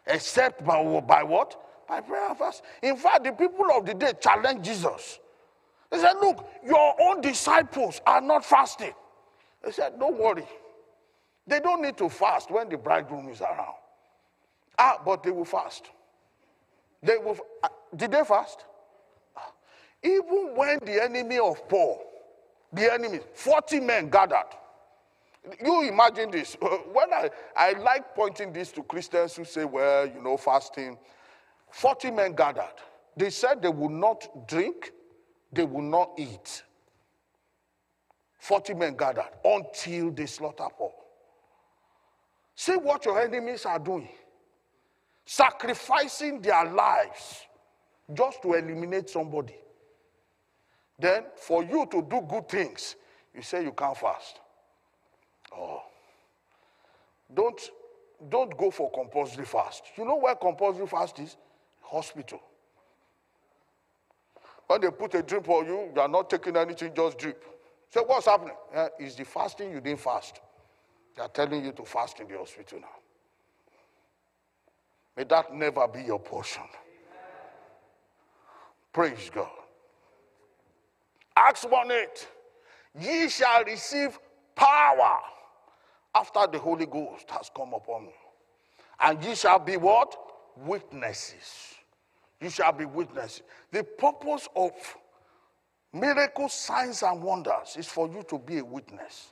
except 0.08 0.66
by, 0.66 1.00
by 1.02 1.24
what? 1.24 1.62
by 1.88 2.02
prayer 2.02 2.30
and 2.30 2.38
fast. 2.38 2.64
In 2.82 2.98
fact, 2.98 3.24
the 3.24 3.32
people 3.32 3.68
of 3.72 3.86
the 3.86 3.94
day 3.94 4.14
challenged 4.20 4.64
Jesus. 4.64 5.20
They 5.90 6.00
said, 6.00 6.14
Look, 6.22 6.48
your 6.66 6.96
own 7.00 7.22
disciples 7.22 8.02
are 8.06 8.22
not 8.22 8.44
fasting. 8.44 8.94
They 9.66 9.72
said, 9.72 10.00
Don't 10.00 10.18
worry. 10.18 10.48
They 11.48 11.60
don't 11.60 11.82
need 11.82 11.98
to 11.98 12.10
fast 12.10 12.52
when 12.52 12.70
the 12.70 12.78
bridegroom 12.78 13.30
is 13.30 13.42
around. 13.42 13.76
Ah, 14.78 15.00
but 15.04 15.24
they 15.24 15.32
will 15.32 15.46
fast. 15.46 15.90
They 17.02 17.18
will. 17.18 17.38
Uh, 17.64 17.68
did 17.96 18.12
they 18.12 18.24
fast? 18.24 18.66
Ah. 19.36 19.52
Even 20.04 20.54
when 20.56 20.80
the 20.86 21.04
enemy 21.04 21.40
of 21.40 21.68
Paul, 21.68 22.02
the 22.74 22.92
enemy, 22.92 23.20
40 23.34 23.80
men 23.80 24.10
gathered. 24.10 24.50
You 25.64 25.88
imagine 25.88 26.32
this. 26.32 26.58
When 26.94 27.14
I, 27.14 27.30
I 27.56 27.74
like 27.74 28.16
pointing 28.16 28.52
this 28.52 28.72
to 28.74 28.84
Christians 28.84 29.36
who 29.36 29.46
say, 29.46 29.64
well, 29.64 30.08
you 30.08 30.22
know, 30.22 30.38
fasting, 30.38 30.98
40 31.72 32.12
men 32.12 32.34
gathered. 32.34 32.82
They 33.16 33.30
said 33.30 33.62
they 33.62 33.70
would 33.70 33.92
not 33.92 34.48
drink, 34.48 34.92
they 35.54 35.64
would 35.64 35.84
not 35.84 36.12
eat. 36.18 36.64
40 38.48 38.74
men 38.76 38.96
gathered 38.96 39.30
until 39.44 40.12
they 40.12 40.26
slaughter 40.26 40.68
Paul. 40.78 40.94
See 42.56 42.76
what 42.76 43.04
your 43.06 43.20
enemies 43.20 43.66
are 43.66 43.80
doing 43.80 44.10
sacrificing 45.26 46.42
their 46.42 46.66
lives 46.66 47.46
just 48.14 48.42
to 48.44 48.54
eliminate 48.54 49.10
somebody. 49.10 49.56
Then, 51.00 51.24
for 51.36 51.64
you 51.64 51.88
to 51.92 52.02
do 52.04 52.22
good 52.30 52.48
things, 52.48 52.96
you 53.34 53.42
say 53.42 53.64
you 53.64 53.74
can't 53.74 53.98
fast. 53.98 54.40
Oh. 55.52 55.82
Don't 57.34 57.60
don't 58.30 58.56
go 58.58 58.72
for 58.72 58.90
compulsory 58.92 59.46
fast. 59.46 59.84
You 59.98 60.06
know 60.06 60.16
where 60.18 60.36
compulsory 60.36 60.88
fast 60.88 61.20
is? 61.20 61.36
Hospital. 61.82 62.42
When 64.68 64.82
they 64.82 64.90
put 64.90 65.16
a 65.16 65.22
drip 65.22 65.50
on 65.50 65.66
you, 65.66 65.92
you 65.94 66.02
are 66.02 66.08
not 66.08 66.30
taking 66.30 66.56
anything, 66.56 66.94
just 66.96 67.18
drip. 67.18 67.44
So 67.96 68.04
what's 68.04 68.26
happening? 68.26 68.56
Uh, 68.76 68.90
is 69.00 69.16
the 69.16 69.24
fasting 69.24 69.72
you 69.72 69.80
didn't 69.80 70.02
fast. 70.02 70.42
They 71.16 71.22
are 71.22 71.30
telling 71.30 71.64
you 71.64 71.72
to 71.72 71.86
fast 71.86 72.20
in 72.20 72.28
the 72.28 72.38
hospital 72.38 72.82
now. 72.82 72.88
May 75.16 75.24
that 75.24 75.54
never 75.54 75.88
be 75.88 76.02
your 76.02 76.20
portion. 76.20 76.64
Praise 78.92 79.32
God. 79.34 79.48
Acts 81.38 81.64
1 81.64 81.90
8. 81.90 82.28
Ye 83.00 83.30
shall 83.30 83.64
receive 83.64 84.20
power 84.56 85.20
after 86.14 86.48
the 86.52 86.60
Holy 86.60 86.88
Ghost 86.88 87.32
has 87.32 87.50
come 87.56 87.74
upon 87.74 88.08
you. 88.08 88.12
And 89.00 89.24
ye 89.24 89.36
shall 89.36 89.60
be 89.60 89.78
what? 89.78 90.14
Witnesses. 90.58 91.76
You 92.42 92.50
shall 92.50 92.74
be 92.74 92.84
witnesses. 92.84 93.44
The 93.72 93.86
purpose 93.86 94.50
of 94.54 94.74
miracles, 95.96 96.54
signs, 96.54 97.04
and 97.04 97.22
wonders 97.22 97.76
is 97.78 97.88
for 97.88 98.08
you 98.08 98.24
to 98.30 98.38
be 98.38 98.60
a 98.60 98.66
witness. 98.66 99.30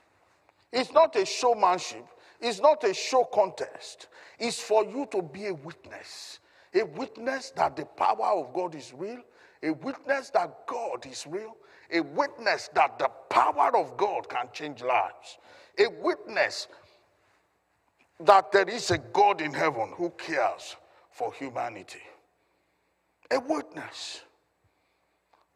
It's 0.72 0.92
not 0.92 1.14
a 1.16 1.24
showmanship, 1.24 2.06
it's 2.40 2.60
not 2.60 2.82
a 2.84 2.92
show 2.92 3.24
contest. 3.24 4.08
It's 4.38 4.60
for 4.60 4.84
you 4.84 5.06
to 5.12 5.22
be 5.22 5.46
a 5.46 5.54
witness. 5.54 6.40
A 6.74 6.82
witness 6.82 7.50
that 7.56 7.76
the 7.76 7.84
power 7.84 8.40
of 8.40 8.52
God 8.52 8.74
is 8.74 8.92
real, 8.92 9.22
a 9.62 9.70
witness 9.70 10.30
that 10.30 10.66
God 10.66 11.06
is 11.06 11.26
real, 11.26 11.56
a 11.90 12.00
witness 12.00 12.68
that 12.74 12.98
the 12.98 13.08
power 13.30 13.76
of 13.76 13.96
God 13.96 14.28
can 14.28 14.48
change 14.52 14.82
lives, 14.82 15.38
a 15.78 15.86
witness 16.02 16.66
that 18.20 18.50
there 18.50 18.68
is 18.68 18.90
a 18.90 18.98
God 18.98 19.40
in 19.40 19.52
heaven 19.52 19.92
who 19.96 20.10
cares 20.10 20.76
for 21.10 21.32
humanity. 21.32 22.02
A 23.30 23.38
witness. 23.38 24.22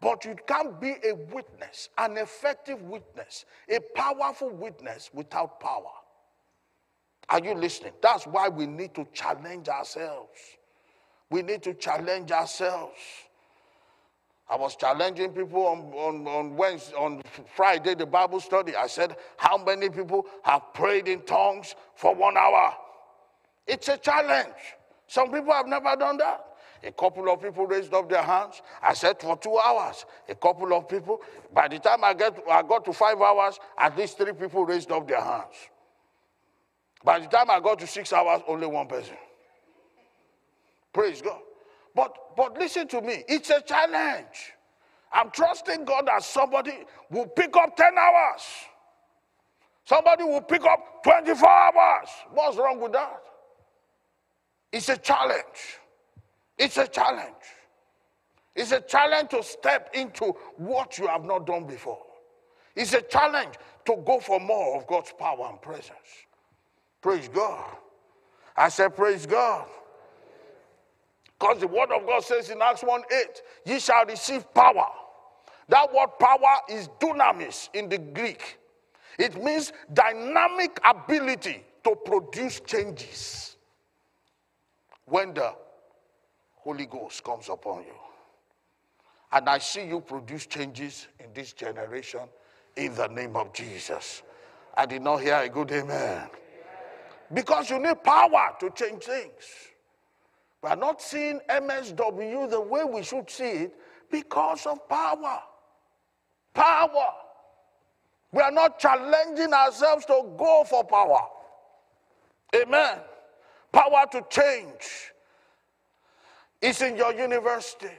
But 0.00 0.24
you 0.24 0.36
can't 0.46 0.80
be 0.80 0.94
a 1.08 1.14
witness, 1.14 1.88
an 1.98 2.18
effective 2.18 2.80
witness, 2.82 3.44
a 3.68 3.80
powerful 3.94 4.50
witness 4.50 5.10
without 5.12 5.58
power. 5.60 5.90
Are 7.28 7.40
you 7.40 7.54
listening? 7.54 7.92
That's 8.00 8.26
why 8.26 8.48
we 8.48 8.66
need 8.66 8.94
to 8.94 9.06
challenge 9.12 9.68
ourselves. 9.68 10.38
We 11.30 11.42
need 11.42 11.62
to 11.64 11.74
challenge 11.74 12.30
ourselves. 12.30 12.98
I 14.48 14.56
was 14.56 14.76
challenging 14.76 15.32
people 15.32 15.66
on, 15.66 15.92
on, 15.92 16.26
on 16.26 16.56
Wednesday, 16.56 16.94
on 16.94 17.20
Friday, 17.54 17.94
the 17.94 18.06
Bible 18.06 18.40
study. 18.40 18.74
I 18.74 18.86
said, 18.86 19.16
How 19.36 19.58
many 19.58 19.90
people 19.90 20.24
have 20.42 20.72
prayed 20.72 21.06
in 21.06 21.20
tongues 21.22 21.74
for 21.96 22.14
one 22.14 22.36
hour? 22.38 22.72
It's 23.66 23.88
a 23.88 23.98
challenge. 23.98 24.54
Some 25.06 25.30
people 25.30 25.52
have 25.52 25.66
never 25.66 25.94
done 25.96 26.16
that. 26.18 26.47
A 26.84 26.92
couple 26.92 27.28
of 27.30 27.42
people 27.42 27.66
raised 27.66 27.92
up 27.94 28.08
their 28.08 28.22
hands. 28.22 28.62
I 28.82 28.94
said 28.94 29.20
for 29.20 29.36
two 29.36 29.56
hours. 29.58 30.06
A 30.28 30.34
couple 30.34 30.72
of 30.74 30.88
people. 30.88 31.20
By 31.52 31.68
the 31.68 31.78
time 31.78 32.04
I 32.04 32.14
get 32.14 32.38
I 32.50 32.62
got 32.62 32.84
to 32.86 32.92
five 32.92 33.20
hours, 33.20 33.58
at 33.78 33.96
least 33.96 34.18
three 34.18 34.32
people 34.32 34.64
raised 34.64 34.90
up 34.92 35.08
their 35.08 35.20
hands. 35.20 35.54
By 37.04 37.20
the 37.20 37.26
time 37.26 37.50
I 37.50 37.60
got 37.60 37.78
to 37.80 37.86
six 37.86 38.12
hours, 38.12 38.42
only 38.48 38.66
one 38.66 38.86
person. 38.86 39.16
Praise 40.92 41.22
God. 41.22 41.40
But 41.94 42.16
but 42.36 42.58
listen 42.58 42.88
to 42.88 43.00
me, 43.02 43.24
it's 43.28 43.50
a 43.50 43.60
challenge. 43.60 44.52
I'm 45.12 45.30
trusting 45.30 45.84
God 45.84 46.06
that 46.06 46.22
somebody 46.22 46.74
will 47.10 47.26
pick 47.26 47.56
up 47.56 47.76
10 47.76 47.86
hours. 47.98 48.42
Somebody 49.84 50.24
will 50.24 50.42
pick 50.42 50.64
up 50.64 51.02
24 51.02 51.48
hours. 51.48 52.08
What's 52.32 52.56
wrong 52.58 52.80
with 52.80 52.92
that? 52.92 53.22
It's 54.72 54.88
a 54.90 54.96
challenge. 54.98 55.78
It's 56.58 56.76
a 56.76 56.86
challenge. 56.86 57.34
It's 58.54 58.72
a 58.72 58.80
challenge 58.80 59.30
to 59.30 59.42
step 59.42 59.90
into 59.94 60.34
what 60.56 60.98
you 60.98 61.06
have 61.06 61.24
not 61.24 61.46
done 61.46 61.64
before. 61.64 62.02
It's 62.74 62.92
a 62.92 63.02
challenge 63.02 63.54
to 63.86 63.96
go 64.04 64.20
for 64.20 64.40
more 64.40 64.76
of 64.76 64.86
God's 64.86 65.12
power 65.18 65.48
and 65.50 65.62
presence. 65.62 66.26
Praise 67.00 67.28
God. 67.28 67.64
I 68.56 68.68
said, 68.68 68.96
Praise 68.96 69.26
God. 69.26 69.66
Because 71.38 71.60
the 71.60 71.68
word 71.68 71.92
of 71.92 72.04
God 72.04 72.24
says 72.24 72.50
in 72.50 72.60
Acts 72.60 72.82
1 72.82 73.02
8, 73.12 73.42
ye 73.64 73.78
shall 73.78 74.04
receive 74.06 74.52
power. 74.54 74.88
That 75.68 75.92
word 75.94 76.08
power 76.18 76.56
is 76.68 76.88
dunamis 76.98 77.68
in 77.74 77.88
the 77.88 77.98
Greek. 77.98 78.58
It 79.18 79.42
means 79.42 79.72
dynamic 79.92 80.80
ability 80.84 81.62
to 81.84 81.94
produce 82.04 82.60
changes 82.60 83.56
when 85.04 85.34
the 85.34 85.54
Holy 86.62 86.86
Ghost 86.86 87.22
comes 87.24 87.48
upon 87.48 87.84
you. 87.84 87.94
And 89.32 89.48
I 89.48 89.58
see 89.58 89.86
you 89.86 90.00
produce 90.00 90.46
changes 90.46 91.08
in 91.18 91.26
this 91.34 91.52
generation 91.52 92.20
in 92.76 92.94
the 92.94 93.08
name 93.08 93.36
of 93.36 93.52
Jesus. 93.52 94.22
I 94.74 94.86
did 94.86 95.02
not 95.02 95.18
hear 95.18 95.36
a 95.36 95.48
good 95.48 95.70
amen. 95.72 96.28
Because 97.32 97.68
you 97.68 97.78
need 97.78 98.02
power 98.02 98.54
to 98.60 98.70
change 98.70 99.04
things. 99.04 99.68
We 100.62 100.70
are 100.70 100.76
not 100.76 101.02
seeing 101.02 101.40
MSW 101.48 102.50
the 102.50 102.60
way 102.60 102.84
we 102.84 103.02
should 103.02 103.28
see 103.30 103.44
it 103.44 103.74
because 104.10 104.66
of 104.66 104.88
power. 104.88 105.40
Power. 106.54 107.12
We 108.32 108.40
are 108.42 108.50
not 108.50 108.78
challenging 108.78 109.52
ourselves 109.52 110.04
to 110.06 110.22
go 110.36 110.64
for 110.68 110.84
power. 110.84 111.26
Amen. 112.54 112.98
Power 113.72 114.06
to 114.12 114.24
change 114.30 115.12
is 116.60 116.82
in 116.82 116.96
your 116.96 117.12
university. 117.14 117.90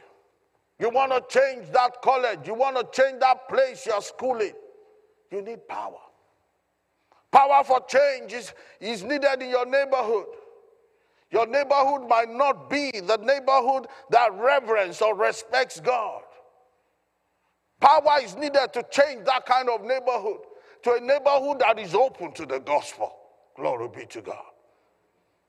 You 0.79 0.89
want 0.89 1.11
to 1.11 1.23
change 1.39 1.69
that 1.71 2.01
college, 2.01 2.47
you 2.47 2.53
want 2.53 2.77
to 2.77 3.01
change 3.01 3.19
that 3.19 3.47
place 3.49 3.85
you're 3.85 4.01
schooling. 4.01 4.53
You 5.31 5.41
need 5.41 5.67
power. 5.67 5.99
Power 7.31 7.63
for 7.63 7.81
change 7.87 8.33
is, 8.33 8.53
is 8.79 9.03
needed 9.03 9.41
in 9.41 9.49
your 9.49 9.65
neighborhood. 9.65 10.25
Your 11.31 11.45
neighborhood 11.45 12.07
might 12.09 12.29
not 12.29 12.69
be 12.69 12.91
the 12.91 13.17
neighborhood 13.17 13.87
that 14.09 14.33
reverence 14.33 15.01
or 15.01 15.15
respects 15.15 15.79
God. 15.79 16.23
Power 17.79 18.17
is 18.23 18.35
needed 18.35 18.73
to 18.73 18.83
change 18.89 19.25
that 19.25 19.45
kind 19.45 19.69
of 19.69 19.83
neighborhood 19.83 20.39
to 20.83 20.93
a 20.93 20.99
neighborhood 20.99 21.59
that 21.59 21.77
is 21.77 21.93
open 21.93 22.33
to 22.33 22.45
the 22.45 22.59
gospel. 22.59 23.13
Glory 23.55 23.89
be 23.95 24.05
to 24.07 24.21
God. 24.21 24.48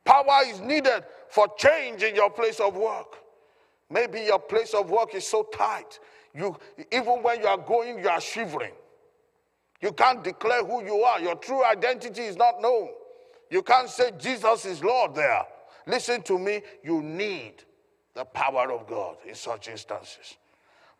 Power 0.04 0.42
is 0.46 0.60
needed 0.60 1.04
for 1.28 1.48
change 1.56 2.02
in 2.02 2.14
your 2.14 2.30
place 2.30 2.60
of 2.60 2.76
work. 2.76 3.16
Maybe 3.88 4.20
your 4.20 4.38
place 4.38 4.72
of 4.74 4.90
work 4.90 5.14
is 5.14 5.26
so 5.26 5.42
tight. 5.42 5.98
You, 6.34 6.56
even 6.92 7.22
when 7.22 7.40
you 7.40 7.46
are 7.46 7.58
going, 7.58 7.98
you 7.98 8.08
are 8.08 8.20
shivering. 8.20 8.72
You 9.80 9.92
can't 9.92 10.22
declare 10.22 10.64
who 10.64 10.84
you 10.84 11.02
are. 11.02 11.20
Your 11.20 11.34
true 11.36 11.64
identity 11.64 12.22
is 12.22 12.36
not 12.36 12.60
known. 12.60 12.90
You 13.50 13.62
can't 13.62 13.88
say 13.88 14.12
Jesus 14.18 14.64
is 14.64 14.84
Lord 14.84 15.14
there. 15.14 15.44
Listen 15.86 16.22
to 16.22 16.38
me, 16.38 16.62
you 16.84 17.02
need 17.02 17.64
the 18.14 18.24
power 18.24 18.70
of 18.72 18.86
God 18.86 19.16
in 19.26 19.34
such 19.34 19.68
instances. 19.68 20.36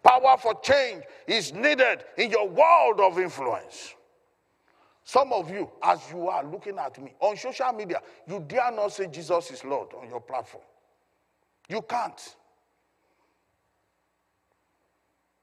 Power 0.03 0.37
for 0.39 0.55
change 0.61 1.05
is 1.27 1.53
needed 1.53 2.05
in 2.17 2.31
your 2.31 2.49
world 2.49 3.01
of 3.01 3.19
influence. 3.19 3.95
Some 5.11 5.33
of 5.33 5.51
you, 5.51 5.69
as 5.83 5.99
you 6.13 6.29
are 6.29 6.45
looking 6.45 6.79
at 6.79 6.97
me 7.03 7.13
on 7.19 7.37
social 7.37 7.73
media, 7.73 8.01
you 8.29 8.45
dare 8.47 8.71
not 8.71 8.93
say 8.93 9.09
Jesus 9.09 9.51
is 9.51 9.65
Lord 9.65 9.89
on 10.01 10.09
your 10.09 10.21
platform. 10.21 10.63
You 11.69 11.83
can't. 11.83 12.37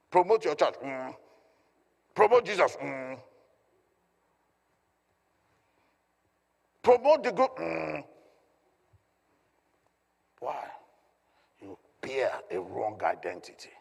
Promote 0.09 0.45
your 0.45 0.55
church. 0.55 0.75
Mm. 0.81 1.13
Promote 2.15 2.45
Jesus. 2.45 2.77
Mm. 2.81 3.19
Promote 6.81 7.23
the 7.25 7.33
group. 7.33 7.57
Mm. 7.57 8.05
Why? 10.39 10.63
You 11.61 11.77
bear 11.99 12.31
a 12.51 12.57
wrong 12.57 13.01
identity. 13.03 13.71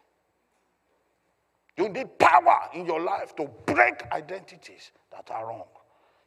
You 1.77 1.89
need 1.91 2.19
power 2.19 2.71
in 2.75 2.87
your 2.87 3.01
life 3.01 3.37
to 3.37 3.49
break 3.67 4.03
identities 4.11 4.91
that 5.13 5.31
are 5.31 5.47
wrong. 5.47 5.76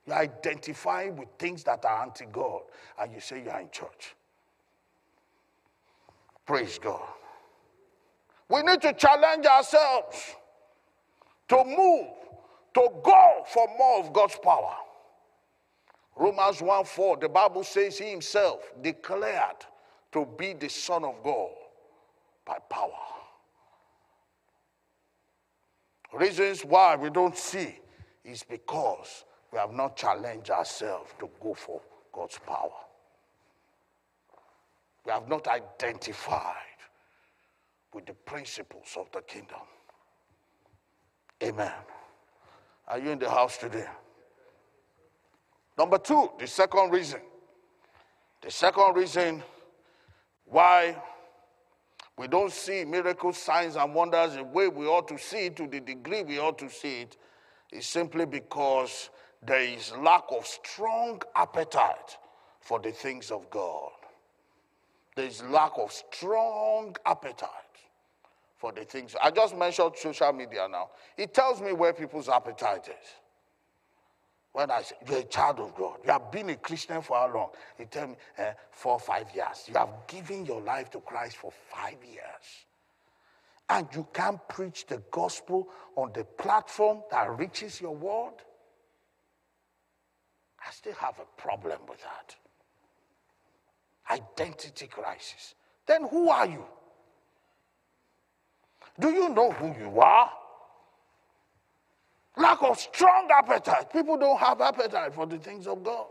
You 0.10 0.16
identify 0.16 1.10
with 1.10 1.28
things 1.38 1.64
that 1.66 1.86
are 1.86 2.02
anti 2.02 2.26
God, 2.26 2.62
and 3.00 3.14
you 3.14 3.20
say 3.20 3.44
you 3.44 3.50
are 3.52 3.62
in 3.62 3.70
church. 3.70 4.16
Praise 6.48 6.80
God. 6.80 7.08
We 8.50 8.64
need 8.64 8.82
to 8.82 8.94
challenge 8.94 9.46
ourselves 9.46 10.36
to 11.50 11.64
move, 11.64 12.08
to 12.74 12.90
go 13.04 13.44
for 13.54 13.68
more 13.78 14.00
of 14.00 14.12
God's 14.12 14.40
power. 14.42 14.78
Romans 16.16 16.60
1 16.60 16.86
4, 16.86 17.18
the 17.18 17.30
Bible 17.30 17.64
says 17.64 18.00
he 18.00 18.10
himself 18.10 18.72
declared 18.82 19.64
to 20.12 20.26
be 20.26 20.54
the 20.54 20.70
Son 20.70 21.04
of 21.04 21.22
God 21.24 21.52
by 22.46 22.58
power. 22.68 22.90
Reasons 26.14 26.66
why 26.66 26.96
we 26.96 27.12
don't 27.12 27.38
see 27.38 27.78
is 28.26 28.42
because 28.42 29.26
we 29.52 29.60
have 29.60 29.74
not 29.74 29.96
challenged 29.96 30.50
ourselves 30.50 31.12
to 31.20 31.30
go 31.42 31.54
for 31.54 31.82
God's 32.14 32.40
power. 32.46 32.72
We 35.06 35.12
have 35.12 35.28
not 35.28 35.48
identified 35.48 36.56
with 37.94 38.06
the 38.06 38.14
principles 38.14 38.96
of 38.98 39.12
the 39.12 39.22
kingdom. 39.22 39.60
Amen. 41.42 41.72
Are 42.88 43.00
you 43.00 43.12
in 43.12 43.20
the 43.20 43.30
house 43.30 43.58
today? 43.58 43.88
Number 45.78 45.98
two, 45.98 46.30
the 46.38 46.48
second 46.48 46.92
reason. 46.92 47.22
The 48.42 48.52
second 48.52 48.96
reason 48.96 49.44
why 50.46 50.96
we 52.18 52.28
don't 52.28 52.52
see 52.52 52.84
miracles, 52.84 53.38
signs, 53.38 53.78
and 53.78 53.96
wonders 53.96 54.36
the 54.36 54.44
way 54.44 54.68
we 54.68 54.86
ought 54.86 55.08
to 55.08 55.18
see 55.18 55.46
it, 55.46 55.56
to 55.56 55.68
the 55.68 55.80
degree 55.80 56.24
we 56.24 56.38
ought 56.38 56.58
to 56.60 56.70
see 56.70 57.02
it, 57.02 57.18
is 57.72 57.86
simply 57.86 58.26
because 58.26 59.10
there 59.46 59.62
is 59.62 59.94
lack 59.98 60.24
of 60.32 60.46
strong 60.46 61.22
appetite 61.36 62.18
for 62.60 62.80
the 62.80 62.92
things 62.92 63.32
of 63.32 63.50
God. 63.50 63.92
There 65.16 65.26
is 65.26 65.42
lack 65.44 65.72
of 65.78 65.92
strong 65.92 66.96
appetite 67.06 67.50
for 68.58 68.72
the 68.72 68.84
things. 68.84 69.16
I 69.22 69.32
just 69.32 69.58
mentioned 69.58 69.94
social 69.96 70.34
media 70.34 70.68
now. 70.70 70.90
It 71.18 71.34
tells 71.34 71.62
me 71.62 71.72
where 71.72 71.94
people's 71.94 72.30
appetite 72.30 72.88
is. 72.90 73.10
When 74.52 74.72
I 74.72 74.82
say, 74.82 74.96
you're 75.08 75.20
a 75.20 75.24
child 75.24 75.60
of 75.60 75.76
God, 75.76 76.00
you 76.04 76.12
have 76.12 76.32
been 76.32 76.50
a 76.50 76.56
Christian 76.56 77.02
for 77.02 77.18
how 77.18 77.34
long? 77.34 77.50
You 77.78 77.86
tell 77.86 78.08
me, 78.08 78.16
eh, 78.38 78.54
four 78.72 79.00
five 79.00 79.28
years. 79.34 79.66
You 79.68 79.76
have 79.76 79.90
given 80.08 80.46
your 80.46 80.62
life 80.62 80.90
to 80.92 81.00
Christ 81.00 81.38
for 81.38 81.52
five 81.52 81.98
years. 82.04 82.66
And 83.70 83.88
you 83.94 84.08
can't 84.12 84.40
preach 84.50 84.88
the 84.88 85.02
gospel 85.12 85.70
on 85.96 86.12
the 86.14 86.24
platform 86.24 87.04
that 87.12 87.38
reaches 87.38 87.80
your 87.80 87.96
world? 87.96 88.42
I 90.66 90.72
still 90.72 90.94
have 90.94 91.16
a 91.20 91.42
problem 91.42 91.80
with 91.88 92.00
that. 92.02 92.36
Identity 94.12 94.88
crisis. 94.88 95.56
Then 95.86 96.08
who 96.08 96.30
are 96.30 96.46
you? 96.46 96.66
Do 99.00 99.10
you 99.10 99.30
know 99.30 99.52
who 99.52 99.68
you 99.80 100.00
are? 100.00 100.32
Lack 102.38 102.62
of 102.64 102.80
strong 102.80 103.28
appetite. 103.32 103.92
People 103.92 104.18
don't 104.18 104.40
have 104.40 104.62
appetite 104.62 105.14
for 105.14 105.26
the 105.26 105.38
things 105.38 105.68
of 105.68 105.84
God. 105.84 106.08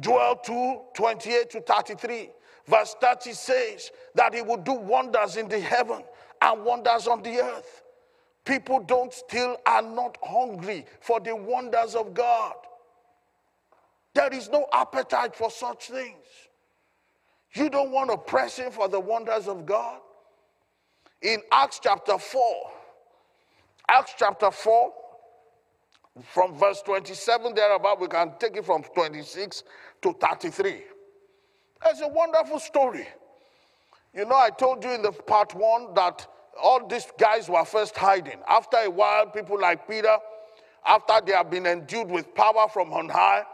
Joel 0.00 0.36
2 0.44 0.80
28 0.94 1.50
to 1.50 1.60
33, 1.60 2.30
verse 2.66 2.96
30 3.00 3.32
says 3.32 3.90
that 4.14 4.34
he 4.34 4.42
will 4.42 4.56
do 4.56 4.72
wonders 4.72 5.36
in 5.36 5.48
the 5.48 5.60
heaven 5.60 6.02
and 6.42 6.64
wonders 6.64 7.06
on 7.06 7.22
the 7.22 7.40
earth. 7.40 7.83
People 8.44 8.80
don't 8.80 9.12
still 9.12 9.56
are 9.64 9.82
not 9.82 10.18
hungry 10.22 10.84
for 11.00 11.18
the 11.20 11.34
wonders 11.34 11.94
of 11.94 12.12
God. 12.12 12.54
There 14.14 14.32
is 14.32 14.48
no 14.48 14.66
appetite 14.72 15.34
for 15.34 15.50
such 15.50 15.88
things. 15.88 16.26
You 17.54 17.70
don't 17.70 17.90
want 17.90 18.10
to 18.10 18.18
press 18.18 18.58
in 18.58 18.70
for 18.70 18.88
the 18.88 19.00
wonders 19.00 19.48
of 19.48 19.64
God. 19.64 20.00
In 21.22 21.40
Acts 21.50 21.80
chapter 21.82 22.18
4, 22.18 22.42
Acts 23.88 24.12
chapter 24.18 24.50
4, 24.50 24.92
from 26.22 26.54
verse 26.58 26.82
27 26.82 27.54
thereabout, 27.54 28.00
we 28.00 28.08
can 28.08 28.32
take 28.38 28.56
it 28.56 28.64
from 28.64 28.82
26 28.94 29.64
to 30.02 30.12
33. 30.12 30.82
It's 31.86 32.00
a 32.00 32.08
wonderful 32.08 32.58
story. 32.58 33.06
You 34.14 34.26
know, 34.26 34.36
I 34.36 34.50
told 34.50 34.84
you 34.84 34.90
in 34.92 35.02
the 35.02 35.12
part 35.12 35.54
one 35.54 35.94
that 35.94 36.26
all 36.62 36.86
these 36.86 37.06
guys 37.18 37.48
were 37.48 37.64
first 37.64 37.96
hiding. 37.96 38.38
After 38.48 38.78
a 38.78 38.90
while, 38.90 39.26
people 39.26 39.60
like 39.60 39.88
Peter, 39.88 40.16
after 40.86 41.14
they 41.24 41.32
have 41.32 41.50
been 41.50 41.66
endued 41.66 42.08
with 42.08 42.34
power 42.34 42.68
from 42.72 42.92
on 42.92 43.08
high, 43.08 43.44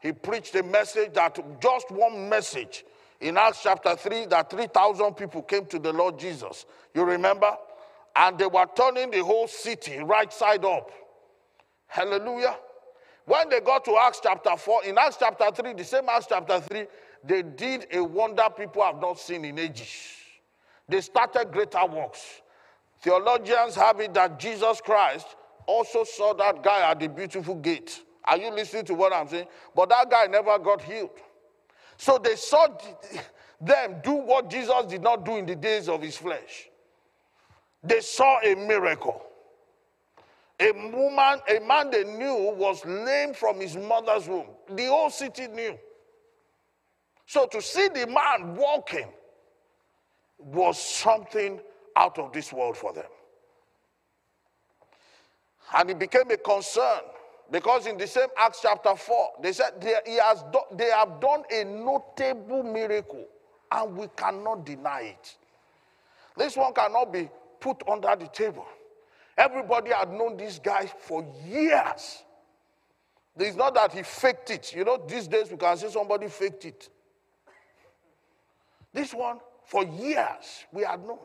he 0.00 0.12
preached 0.12 0.54
a 0.54 0.62
message 0.62 1.12
that 1.14 1.38
just 1.60 1.90
one 1.90 2.28
message 2.28 2.84
in 3.20 3.36
Acts 3.36 3.62
chapter 3.62 3.96
3 3.96 4.26
that 4.26 4.50
3,000 4.50 5.14
people 5.14 5.42
came 5.42 5.66
to 5.66 5.78
the 5.78 5.92
Lord 5.92 6.18
Jesus. 6.18 6.66
You 6.94 7.04
remember? 7.04 7.50
And 8.14 8.38
they 8.38 8.46
were 8.46 8.66
turning 8.76 9.10
the 9.10 9.22
whole 9.24 9.48
city 9.48 9.98
right 9.98 10.32
side 10.32 10.64
up. 10.64 10.90
Hallelujah. 11.86 12.56
When 13.24 13.48
they 13.48 13.60
got 13.60 13.84
to 13.84 13.96
Acts 14.00 14.20
chapter 14.22 14.56
4, 14.56 14.84
in 14.84 14.96
Acts 14.98 15.16
chapter 15.18 15.50
3, 15.50 15.74
the 15.74 15.84
same 15.84 16.08
Acts 16.08 16.26
chapter 16.28 16.60
3, 16.60 16.86
they 17.24 17.42
did 17.42 17.86
a 17.92 18.02
wonder 18.02 18.44
people 18.56 18.82
have 18.82 19.00
not 19.00 19.18
seen 19.18 19.44
in 19.44 19.58
ages. 19.58 20.14
They 20.88 21.00
started 21.00 21.52
greater 21.52 21.84
works. 21.84 22.40
Theologians 23.00 23.74
have 23.76 24.00
it 24.00 24.14
that 24.14 24.38
Jesus 24.38 24.80
Christ 24.80 25.26
also 25.66 26.04
saw 26.04 26.34
that 26.34 26.62
guy 26.62 26.90
at 26.90 26.98
the 26.98 27.08
beautiful 27.08 27.54
gate. 27.54 28.02
Are 28.24 28.36
you 28.36 28.50
listening 28.50 28.84
to 28.86 28.94
what 28.94 29.12
I'm 29.12 29.28
saying? 29.28 29.46
But 29.74 29.88
that 29.90 30.10
guy 30.10 30.26
never 30.26 30.58
got 30.58 30.82
healed. 30.82 31.10
So 31.96 32.18
they 32.18 32.36
saw 32.36 32.68
them 33.60 33.96
do 34.02 34.12
what 34.12 34.50
Jesus 34.50 34.84
did 34.88 35.02
not 35.02 35.24
do 35.24 35.36
in 35.36 35.46
the 35.46 35.56
days 35.56 35.88
of 35.88 36.02
his 36.02 36.16
flesh. 36.16 36.68
They 37.82 38.00
saw 38.00 38.40
a 38.40 38.54
miracle. 38.54 39.22
A 40.60 40.72
woman, 40.72 41.40
a 41.48 41.60
man 41.60 41.90
they 41.90 42.04
knew 42.04 42.52
was 42.56 42.84
lame 42.84 43.32
from 43.32 43.60
his 43.60 43.76
mother's 43.76 44.26
womb. 44.26 44.46
The 44.70 44.86
whole 44.86 45.10
city 45.10 45.46
knew. 45.46 45.78
So 47.26 47.46
to 47.46 47.62
see 47.62 47.88
the 47.88 48.06
man 48.06 48.56
walking 48.56 49.06
was 50.38 50.80
something 50.80 51.60
out 51.98 52.18
of 52.18 52.32
this 52.32 52.52
world 52.52 52.76
for 52.76 52.92
them. 52.92 53.10
And 55.74 55.90
it 55.90 55.98
became 55.98 56.30
a 56.30 56.36
concern 56.36 57.00
because 57.50 57.86
in 57.86 57.98
the 57.98 58.06
same 58.06 58.28
Acts 58.38 58.60
chapter 58.62 58.94
4, 58.94 59.28
they 59.42 59.52
said 59.52 59.80
they, 59.80 59.96
he 60.06 60.16
has 60.16 60.44
do, 60.52 60.60
they 60.72 60.90
have 60.90 61.20
done 61.20 61.42
a 61.52 61.64
notable 61.64 62.62
miracle 62.62 63.26
and 63.72 63.96
we 63.96 64.06
cannot 64.16 64.64
deny 64.64 65.14
it. 65.18 65.36
This 66.36 66.56
one 66.56 66.72
cannot 66.72 67.12
be 67.12 67.28
put 67.60 67.82
under 67.88 68.14
the 68.16 68.28
table. 68.28 68.66
Everybody 69.36 69.90
had 69.90 70.10
known 70.12 70.36
this 70.36 70.58
guy 70.58 70.86
for 71.00 71.26
years. 71.46 72.22
It's 73.36 73.56
not 73.56 73.74
that 73.74 73.92
he 73.92 74.02
faked 74.02 74.50
it. 74.50 74.74
You 74.74 74.84
know, 74.84 75.00
these 75.06 75.28
days 75.28 75.50
we 75.50 75.56
can 75.56 75.76
say 75.76 75.88
somebody 75.90 76.28
faked 76.28 76.64
it. 76.64 76.88
This 78.92 79.12
one, 79.12 79.38
for 79.64 79.84
years, 79.84 80.64
we 80.72 80.82
had 80.82 81.04
known. 81.04 81.18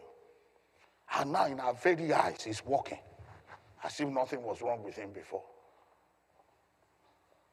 And 1.19 1.32
now 1.32 1.45
in 1.45 1.60
our 1.60 1.73
very 1.73 2.12
eyes, 2.13 2.43
he's 2.43 2.65
walking 2.65 2.99
as 3.84 3.99
if 3.99 4.08
nothing 4.08 4.41
was 4.43 4.62
wrong 4.62 4.84
with 4.84 4.95
him 4.95 5.12
before. 5.12 5.43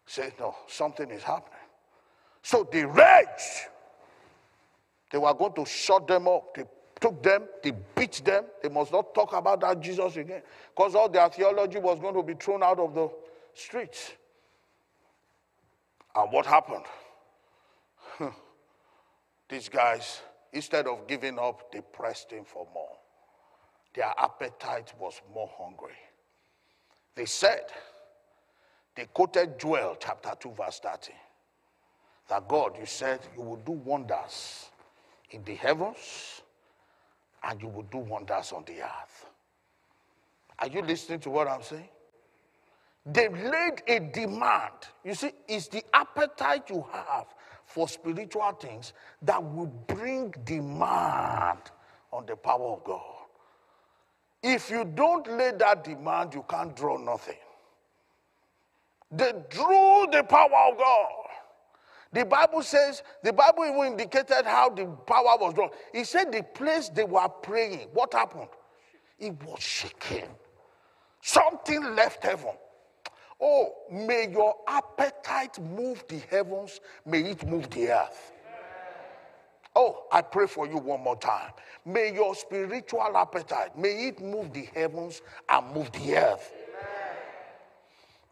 Say, 0.07 0.33
no, 0.39 0.55
something 0.67 1.11
is 1.11 1.23
happening. 1.23 1.59
So 2.43 2.69
they 2.71 2.85
raged. 2.85 3.69
They 5.11 5.19
were 5.19 5.35
going 5.35 5.53
to 5.55 5.65
shut 5.67 6.07
them 6.07 6.29
up. 6.29 6.55
They 6.55 6.65
took 7.01 7.23
them, 7.23 7.45
they 7.63 7.73
beat 7.95 8.23
them. 8.25 8.45
They 8.63 8.69
must 8.69 8.93
not 8.93 9.15
talk 9.15 9.33
about 9.33 9.61
that 9.61 9.81
Jesus 9.81 10.17
again. 10.17 10.43
Because 10.75 10.95
all 10.95 11.09
their 11.09 11.29
theology 11.29 11.79
was 11.79 11.99
going 11.99 12.15
to 12.15 12.23
be 12.23 12.35
thrown 12.35 12.63
out 12.63 12.79
of 12.79 12.95
the 12.95 13.09
streets. 13.55 14.13
And 16.15 16.33
what 16.33 16.47
happened? 16.47 16.85
These 19.49 19.69
guys, 19.69 20.21
instead 20.53 20.87
of 20.87 21.07
giving 21.07 21.39
up, 21.39 21.73
they 21.73 21.81
pressed 21.81 22.31
him 22.31 22.45
for 22.45 22.67
more. 22.75 23.00
Their 23.95 24.13
appetite 24.19 24.93
was 24.99 25.21
more 25.35 25.51
hungry. 25.59 25.99
They 27.15 27.27
said, 27.27 27.65
they 28.95 29.07
quoted 29.07 29.59
Joel 29.59 29.97
chapter 30.01 30.33
2, 30.39 30.53
verse 30.53 30.81
30. 30.81 31.13
That 32.29 32.47
God, 32.49 32.77
you 32.79 32.87
said 32.87 33.21
you 33.37 33.43
will 33.43 33.57
do 33.57 33.73
wonders 33.73 34.71
in 35.31 35.43
the 35.45 35.55
heavens 35.55 36.43
and 37.43 37.61
you 37.61 37.69
will 37.69 37.85
do 37.85 37.99
wonders 37.99 38.53
on 38.53 38.65
the 38.67 38.83
earth. 38.83 39.27
Are 40.59 40.69
you 40.69 40.83
listening 40.83 41.21
to 41.21 41.31
what 41.31 41.49
I'm 41.49 41.63
saying? 41.63 41.89
They 43.07 43.29
laid 43.29 43.83
a 43.87 43.99
demand. 44.13 44.75
You 45.05 45.15
see, 45.15 45.33
it's 45.49 45.69
the 45.69 45.83
appetite 45.95 46.69
you 46.69 46.85
have 46.93 47.27
for 47.65 47.89
spiritual 47.89 48.53
things 48.53 48.93
that 49.23 49.43
will 49.43 49.73
bring 49.87 50.35
demand 50.45 51.59
on 52.13 52.27
the 52.27 52.37
power 52.37 52.77
of 52.77 52.85
God. 52.85 53.20
If 54.43 54.71
you 54.71 54.85
don't 54.85 55.27
lay 55.37 55.53
that 55.59 55.85
demand, 55.85 56.35
you 56.35 56.45
can't 56.49 56.75
draw 56.75 56.97
nothing. 56.97 57.37
They 59.11 59.33
drew 59.51 60.07
the 60.11 60.25
power 60.29 60.71
of 60.71 60.79
God. 60.79 61.13
The 62.13 62.25
Bible 62.25 62.63
says, 62.63 63.03
the 63.23 63.33
Bible 63.33 63.65
even 63.67 63.93
indicated 63.93 64.45
how 64.45 64.71
the 64.71 64.87
power 64.87 65.37
was 65.39 65.55
drawn. 65.55 65.71
He 65.93 66.05
said 66.05 66.33
the 66.33 66.43
place 66.43 66.89
they 66.89 67.05
were 67.05 67.29
praying, 67.29 67.89
what 67.93 68.13
happened? 68.13 68.49
It 69.19 69.35
was 69.45 69.61
shaking. 69.61 70.29
Something 71.23 71.95
left 71.95 72.25
heaven. 72.25 72.55
Oh, 73.41 73.73
may 73.91 74.29
your 74.31 74.55
appetite 74.67 75.59
move 75.61 76.05
the 76.09 76.21
heavens, 76.31 76.81
may 77.07 77.21
it 77.23 77.47
move 77.47 77.71
the 77.71 77.91
earth. 77.91 78.33
Oh, 79.83 80.05
I 80.13 80.21
pray 80.21 80.47
for 80.47 80.67
you 80.67 80.77
one 80.77 81.01
more 81.01 81.17
time. 81.17 81.53
May 81.87 82.13
your 82.13 82.35
spiritual 82.35 83.17
appetite, 83.17 83.79
may 83.79 84.09
it 84.09 84.21
move 84.21 84.53
the 84.53 84.69
heavens 84.75 85.23
and 85.49 85.75
move 85.75 85.91
the 85.93 86.19
earth. 86.19 86.53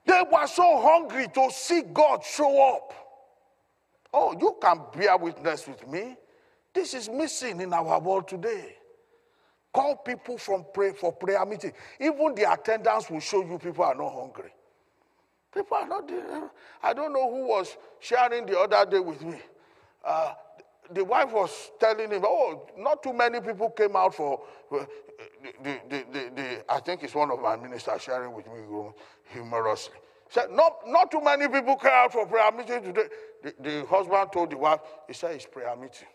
They 0.04 0.22
were 0.30 0.46
so 0.46 0.78
hungry 0.82 1.26
to 1.26 1.50
see 1.50 1.84
God 1.90 2.22
show 2.22 2.76
up. 2.76 2.92
Oh, 4.12 4.36
you 4.38 4.58
can 4.60 4.82
bear 4.94 5.16
witness 5.16 5.66
with 5.66 5.88
me. 5.88 6.18
This 6.74 6.92
is 6.92 7.08
missing 7.08 7.62
in 7.62 7.72
our 7.72 7.98
world 7.98 8.28
today. 8.28 8.76
Call 9.72 9.96
people 9.96 10.36
from 10.36 10.66
pray 10.74 10.92
for 10.92 11.12
prayer 11.14 11.46
meeting. 11.46 11.72
Even 11.98 12.34
the 12.34 12.52
attendance 12.52 13.08
will 13.08 13.20
show 13.20 13.42
you 13.42 13.58
people 13.58 13.84
are 13.84 13.94
not 13.94 14.12
hungry. 14.12 14.52
People 15.54 15.78
are 15.78 15.88
not. 15.88 16.10
I 16.82 16.92
don't 16.92 17.14
know 17.14 17.30
who 17.30 17.48
was 17.48 17.74
sharing 18.00 18.44
the 18.44 18.58
other 18.58 18.90
day 18.90 18.98
with 18.98 19.24
me. 19.24 19.40
Uh, 20.04 20.34
the 20.92 21.04
wife 21.04 21.32
was 21.32 21.70
telling 21.78 22.10
him, 22.10 22.22
"Oh, 22.24 22.66
not 22.76 23.02
too 23.02 23.12
many 23.12 23.40
people 23.40 23.70
came 23.70 23.96
out 23.96 24.14
for 24.14 24.40
uh, 24.72 24.84
the, 25.62 25.80
the, 25.88 26.04
the, 26.12 26.30
the, 26.34 26.72
I 26.72 26.80
think 26.80 27.02
it's 27.02 27.14
one 27.14 27.30
of 27.30 27.40
my 27.40 27.56
ministers 27.56 28.02
sharing 28.02 28.32
with 28.32 28.46
me 28.46 28.52
humorously. 29.32 29.96
Said, 30.30 30.50
not, 30.50 30.80
not 30.86 31.10
too 31.10 31.22
many 31.22 31.48
people 31.48 31.76
came 31.76 31.90
out 31.92 32.12
for 32.12 32.26
prayer 32.26 32.52
meeting 32.52 32.82
today. 32.82 33.08
The, 33.42 33.54
the 33.60 33.86
husband 33.86 34.30
told 34.32 34.50
the 34.50 34.58
wife, 34.58 34.80
he 35.06 35.14
said 35.14 35.32
it's 35.32 35.46
prayer 35.46 35.74
meeting. 35.74 36.08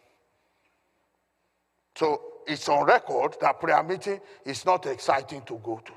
So 1.95 2.21
it's 2.47 2.67
on 2.69 2.85
record 2.85 3.35
that 3.41 3.59
prayer 3.59 3.81
meeting 3.83 4.19
is 4.45 4.65
not 4.65 4.85
exciting 4.85 5.41
to 5.43 5.59
go 5.63 5.81
to. 5.83 5.91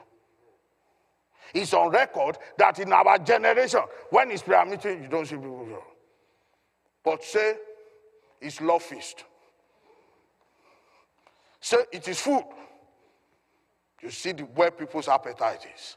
It's 1.54 1.72
on 1.74 1.90
record 1.90 2.38
that 2.58 2.78
in 2.78 2.92
our 2.92 3.18
generation, 3.18 3.80
when 4.10 4.30
it's 4.30 4.42
prayer 4.42 4.64
meeting, 4.64 5.02
you 5.02 5.08
don't 5.08 5.26
see 5.26 5.36
people. 5.36 5.82
But 7.04 7.22
say 7.22 7.56
it's 8.40 8.60
love 8.60 8.82
feast. 8.82 9.24
Say 11.60 11.78
it 11.92 12.06
is 12.08 12.20
food. 12.20 12.44
You 14.02 14.10
see 14.10 14.32
the, 14.32 14.42
where 14.44 14.70
people's 14.70 15.08
appetite 15.08 15.66
is. 15.74 15.96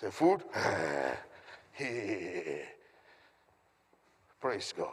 Say 0.00 0.10
food. 0.10 0.42
Praise 4.40 4.72
God. 4.76 4.88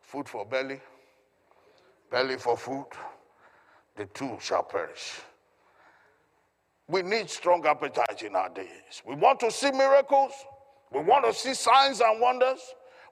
Food 0.00 0.28
for 0.28 0.44
belly, 0.44 0.80
belly 2.10 2.36
for 2.36 2.56
food. 2.56 2.86
The 3.96 4.04
two 4.06 4.36
shall 4.40 4.62
perish. 4.62 5.20
We 6.88 7.02
need 7.02 7.30
strong 7.30 7.64
appetite 7.66 8.22
in 8.22 8.36
our 8.36 8.50
days. 8.50 9.02
We 9.06 9.14
want 9.14 9.40
to 9.40 9.50
see 9.50 9.70
miracles. 9.70 10.32
We 10.92 11.00
want 11.00 11.24
to 11.24 11.32
see 11.32 11.54
signs 11.54 12.00
and 12.00 12.20
wonders. 12.20 12.60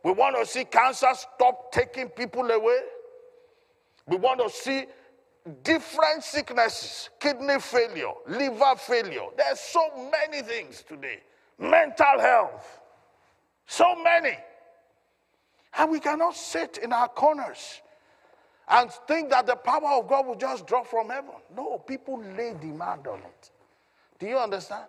We 0.02 0.12
want 0.12 0.36
to 0.36 0.46
see 0.46 0.64
cancer 0.64 1.08
stop 1.14 1.72
taking 1.72 2.08
people 2.08 2.50
away. 2.50 2.80
We 4.06 4.16
want 4.16 4.40
to 4.40 4.50
see 4.50 4.86
different 5.62 6.22
sicknesses, 6.22 7.10
kidney 7.18 7.60
failure, 7.60 8.12
liver 8.26 8.76
failure. 8.76 9.26
There's 9.36 9.60
so 9.60 10.10
many 10.10 10.42
things 10.42 10.84
today. 10.86 11.20
Mental 11.58 12.18
health. 12.18 12.80
So 13.66 13.94
many. 14.02 14.36
And 15.78 15.90
we 15.90 16.00
cannot 16.00 16.34
sit 16.34 16.78
in 16.82 16.92
our 16.92 17.08
corners 17.08 17.80
and 18.68 18.90
think 19.06 19.30
that 19.30 19.46
the 19.46 19.56
power 19.56 19.98
of 19.98 20.08
God 20.08 20.26
will 20.26 20.36
just 20.36 20.66
drop 20.66 20.86
from 20.86 21.10
heaven. 21.10 21.34
No, 21.56 21.78
people 21.78 22.22
lay 22.36 22.54
demand 22.60 23.06
on 23.06 23.20
it. 23.20 23.50
Do 24.18 24.26
you 24.26 24.38
understand? 24.38 24.86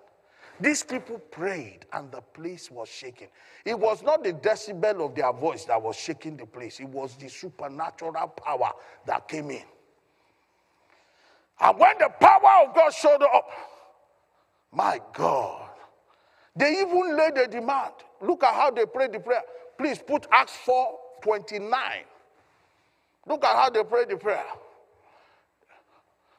These 0.62 0.84
people 0.84 1.18
prayed 1.18 1.88
and 1.92 2.12
the 2.12 2.22
place 2.22 2.70
was 2.70 2.88
shaking. 2.88 3.30
It 3.66 3.78
was 3.78 4.04
not 4.04 4.24
the 4.24 4.34
decibel 4.34 5.04
of 5.04 5.16
their 5.16 5.34
voice 5.34 5.66
that 5.66 5.82
was 5.82 5.96
shaking 5.96 6.38
the 6.38 6.46
place, 6.46 6.80
it 6.80 6.88
was 6.88 7.16
the 7.16 7.30
supernatural 7.30 8.14
power 8.28 8.72
that 9.08 9.28
came 9.28 9.50
in. 9.50 9.64
And 11.60 11.80
when 11.80 11.98
the 11.98 12.10
power 12.10 12.68
of 12.68 12.76
God 12.76 12.94
showed 12.94 13.24
up, 13.24 13.50
my 14.72 15.00
God, 15.14 15.70
they 16.56 16.80
even 16.82 17.18
laid 17.18 17.38
a 17.38 17.48
demand. 17.48 17.94
Look 18.22 18.44
at 18.44 18.54
how 18.54 18.70
they 18.70 18.86
prayed 18.86 19.14
the 19.14 19.20
prayer. 19.20 19.42
Please 19.78 20.00
put 20.00 20.28
Acts 20.32 20.56
4 20.64 21.00
29. 21.24 21.72
Look 23.28 23.44
at 23.44 23.56
how 23.56 23.70
they 23.72 23.84
prayed 23.84 24.10
the 24.10 24.18
prayer. 24.18 24.46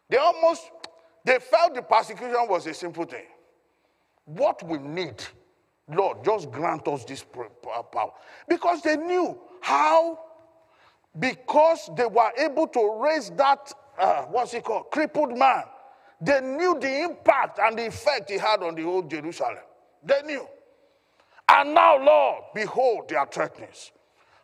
They 0.09 0.17
almost 0.17 0.71
they 1.25 1.39
felt 1.39 1.75
the 1.75 1.83
persecution 1.83 2.47
was 2.49 2.67
a 2.67 2.75
simple 2.75 3.05
thing. 3.05 3.27
What 4.25 4.63
we 4.67 4.79
need, 4.79 5.23
Lord, 5.89 6.25
just 6.25 6.51
grant 6.51 6.87
us 6.89 7.05
this 7.05 7.25
power. 7.25 8.13
Because 8.49 8.83
they 8.83 8.97
knew 8.97 9.39
how, 9.61 10.19
because 11.19 11.91
they 11.97 12.07
were 12.07 12.31
able 12.39 12.67
to 12.69 13.01
raise 13.03 13.31
that, 13.31 13.73
uh, 13.99 14.23
what's 14.23 14.55
it 14.55 14.65
called, 14.65 14.91
crippled 14.91 15.37
man, 15.37 15.65
they 16.21 16.41
knew 16.41 16.79
the 16.79 17.03
impact 17.03 17.59
and 17.59 17.79
the 17.79 17.87
effect 17.87 18.31
he 18.31 18.39
had 18.39 18.63
on 18.63 18.77
the 18.77 18.83
whole 18.83 19.03
Jerusalem. 19.03 19.59
They 20.05 20.23
knew. 20.23 20.47
And 21.49 21.75
now, 21.75 22.03
Lord, 22.03 22.45
behold 22.55 23.09
their 23.09 23.27
threatenings. 23.27 23.91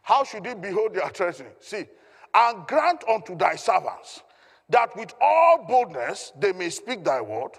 How 0.03 0.25
should 0.25 0.45
he 0.45 0.55
behold 0.55 0.95
their 0.95 1.09
threatenings? 1.09 1.55
See, 1.61 1.87
and 2.35 2.67
grant 2.67 3.05
unto 3.09 3.37
thy 3.37 3.57
servants 3.57 4.23
that 4.69 4.95
with 4.97 5.15
all 5.21 5.65
boldness 5.67 6.33
they 6.39 6.53
may 6.53 6.71
speak 6.71 7.05
thy 7.05 7.21
word. 7.21 7.53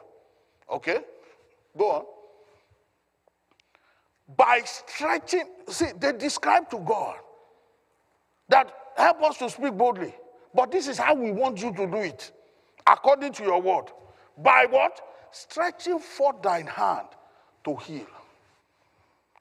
Okay? 0.72 1.00
Go 1.78 1.92
on. 1.92 2.06
By 4.38 4.62
stretching, 4.66 5.46
see, 5.68 5.88
they 6.00 6.14
describe 6.14 6.70
to 6.72 6.80
God 6.80 7.18
that 8.50 8.72
help 8.96 9.24
us 9.24 9.38
to 9.40 9.50
speak 9.50 9.74
boldly. 9.74 10.14
But 10.54 10.72
this 10.72 10.88
is 10.88 10.98
how 10.98 11.16
we 11.16 11.32
want 11.32 11.62
you 11.62 11.72
to 11.74 11.88
do 11.88 11.98
it, 11.98 12.32
according 12.88 13.34
to 13.34 13.44
your 13.44 13.62
word. 13.62 13.86
By 14.38 14.66
what? 14.70 15.00
Stretching 15.32 16.00
forth 16.00 16.42
thine 16.42 16.68
hand 16.68 17.08
to 17.64 17.76
heal. 17.76 18.08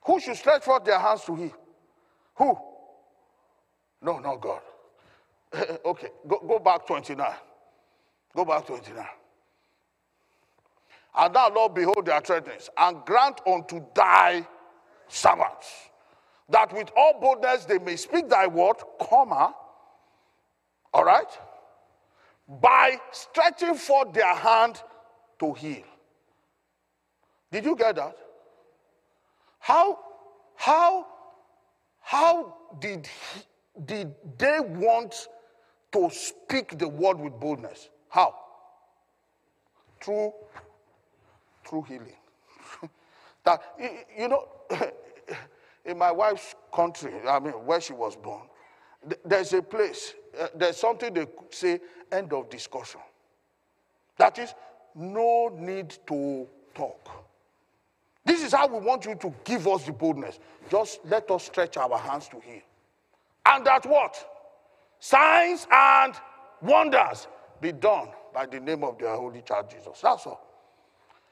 Who 0.04 0.20
should 0.20 0.36
stretch 0.36 0.64
forth 0.64 0.84
their 0.84 0.98
hands 0.98 1.24
to 1.24 1.34
heal? 1.34 1.56
Who? 2.36 2.58
No, 4.02 4.18
not 4.18 4.40
God. 4.40 4.60
okay, 5.84 6.08
go, 6.26 6.40
go 6.46 6.58
back 6.58 6.86
29. 6.86 7.26
Go 8.36 8.44
back 8.44 8.66
29. 8.66 9.04
And 11.16 11.34
thou, 11.34 11.52
Lord, 11.54 11.74
behold 11.74 12.06
their 12.06 12.20
threatenings, 12.20 12.68
and 12.76 13.04
grant 13.04 13.40
unto 13.46 13.84
thy 13.94 14.46
servants 15.08 15.88
that 16.48 16.72
with 16.72 16.90
all 16.96 17.18
boldness 17.20 17.64
they 17.64 17.78
may 17.78 17.96
speak 17.96 18.28
thy 18.28 18.46
word, 18.46 18.76
comma, 19.00 19.54
all 20.92 21.04
right, 21.04 21.38
by 22.48 22.96
stretching 23.12 23.74
forth 23.74 24.12
their 24.12 24.34
hand 24.34 24.82
to 25.38 25.52
heal. 25.52 25.84
Did 27.52 27.64
you 27.64 27.76
get 27.76 27.96
that? 27.96 28.16
How, 29.58 29.98
how, 30.56 31.06
how 32.00 32.56
did, 32.80 33.08
did 33.84 34.14
they 34.38 34.60
want 34.60 35.28
to 35.92 36.10
speak 36.10 36.78
the 36.78 36.88
word 36.88 37.18
with 37.18 37.38
boldness? 37.38 37.90
How? 38.08 38.34
Through, 40.00 40.32
through 41.68 41.82
healing. 41.82 42.16
that, 43.44 43.62
you 44.16 44.28
know, 44.28 44.48
in 45.84 45.98
my 45.98 46.10
wife's 46.10 46.54
country, 46.72 47.12
I 47.28 47.38
mean, 47.38 47.52
where 47.52 47.80
she 47.80 47.92
was 47.92 48.16
born, 48.16 48.42
there's 49.24 49.52
a 49.52 49.62
place, 49.62 50.14
uh, 50.38 50.48
there's 50.54 50.76
something 50.76 51.14
they 51.14 51.26
say, 51.50 51.80
end 52.10 52.32
of 52.32 52.50
discussion. 52.50 53.00
That 54.16 54.38
is, 54.38 54.54
no 54.94 55.50
need 55.56 55.96
to 56.06 56.46
talk. 56.74 57.08
This 58.24 58.42
is 58.42 58.52
how 58.52 58.66
we 58.66 58.84
want 58.84 59.04
you 59.04 59.14
to 59.14 59.32
give 59.44 59.66
us 59.68 59.84
the 59.84 59.92
boldness. 59.92 60.38
Just 60.70 61.00
let 61.04 61.30
us 61.30 61.46
stretch 61.46 61.76
our 61.76 61.96
hands 61.96 62.28
to 62.28 62.40
Him. 62.40 62.60
And 63.46 63.64
that 63.64 63.86
what? 63.86 64.16
Signs 65.00 65.66
and 65.70 66.14
wonders 66.60 67.28
be 67.60 67.72
done 67.72 68.08
by 68.34 68.46
the 68.46 68.60
name 68.60 68.84
of 68.84 68.98
their 68.98 69.16
holy 69.16 69.42
child 69.42 69.70
Jesus. 69.70 70.00
That's 70.02 70.26
all. 70.26 70.47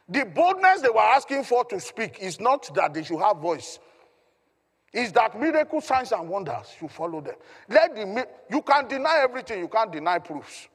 The 0.09 0.25
boldness 0.25 0.83
they 0.83 0.89
were 0.89 1.01
asking 1.01 1.45
for 1.45 1.65
to 1.67 1.81
speak 1.81 2.19
is 2.21 2.39
not 2.41 2.73
that 2.75 2.95
they 2.95 3.03
should 3.03 3.21
have 3.21 3.39
voice. 3.39 3.79
Is 4.93 5.13
that 5.13 5.39
miracle 5.39 5.81
signs 5.81 6.13
and 6.13 6.29
wonders 6.29 6.75
should 6.79 6.91
follow 6.91 7.21
them. 7.21 7.35
Let 7.69 7.95
the 7.95 8.27
you 8.49 8.63
can 8.63 8.89
deny 8.89 9.19
everything, 9.23 9.59
you 9.59 9.69
can't 9.69 9.93
deny 9.93 10.19
proofs. 10.19 10.69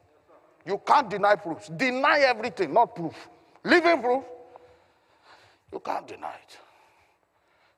You 0.66 0.80
can't 0.86 1.10
deny 1.10 1.36
proofs. 1.36 1.70
Deny 1.70 2.20
everything, 2.20 2.74
not 2.74 2.96
proof. 2.96 3.30
Living 3.64 4.02
proof, 4.02 4.24
you 5.72 5.80
can't 5.80 6.08
deny 6.08 6.34
it. 6.34 6.58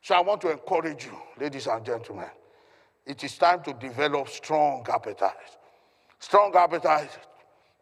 So 0.02 0.16
I 0.16 0.22
want 0.22 0.42
to 0.42 0.52
encourage 0.52 1.06
you, 1.06 1.18
ladies 1.40 1.68
and 1.68 1.86
gentlemen. 1.86 2.30
It 3.06 3.24
is 3.24 3.38
time 3.38 3.64
to 3.64 3.74
develop 3.74 4.28
strong 4.30 4.86
appetite. 4.92 5.58
Strong 6.20 6.56
appetite 6.56 7.18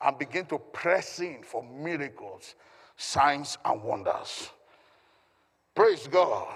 and 0.03 0.17
begin 0.17 0.45
to 0.47 0.57
press 0.57 1.19
in 1.19 1.43
for 1.43 1.63
miracles, 1.63 2.55
signs, 3.01 3.57
and 3.65 3.81
wonders. 3.81 4.51
Praise 5.73 6.07
God. 6.07 6.47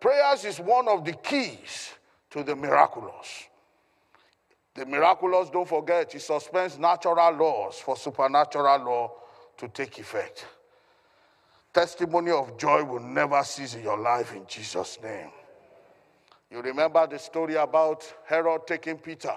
Prayers 0.00 0.44
is 0.44 0.60
one 0.60 0.86
of 0.88 1.04
the 1.04 1.12
keys 1.12 1.90
to 2.30 2.44
the 2.44 2.54
miraculous. 2.54 3.48
The 4.74 4.86
miraculous, 4.86 5.50
don't 5.50 5.68
forget, 5.68 6.14
it 6.14 6.20
suspends 6.20 6.78
natural 6.78 7.32
laws 7.32 7.80
for 7.80 7.96
supernatural 7.96 8.84
law 8.84 9.12
to 9.56 9.66
take 9.68 9.98
effect. 9.98 10.46
Testimony 11.72 12.30
of 12.30 12.56
joy 12.56 12.84
will 12.84 13.00
never 13.00 13.42
cease 13.42 13.74
in 13.74 13.82
your 13.82 13.98
life 13.98 14.32
in 14.34 14.46
Jesus' 14.46 14.98
name. 15.02 15.30
You 16.50 16.62
remember 16.62 17.06
the 17.08 17.18
story 17.18 17.56
about 17.56 18.04
Herod 18.24 18.66
taking 18.68 18.98
Peter. 18.98 19.34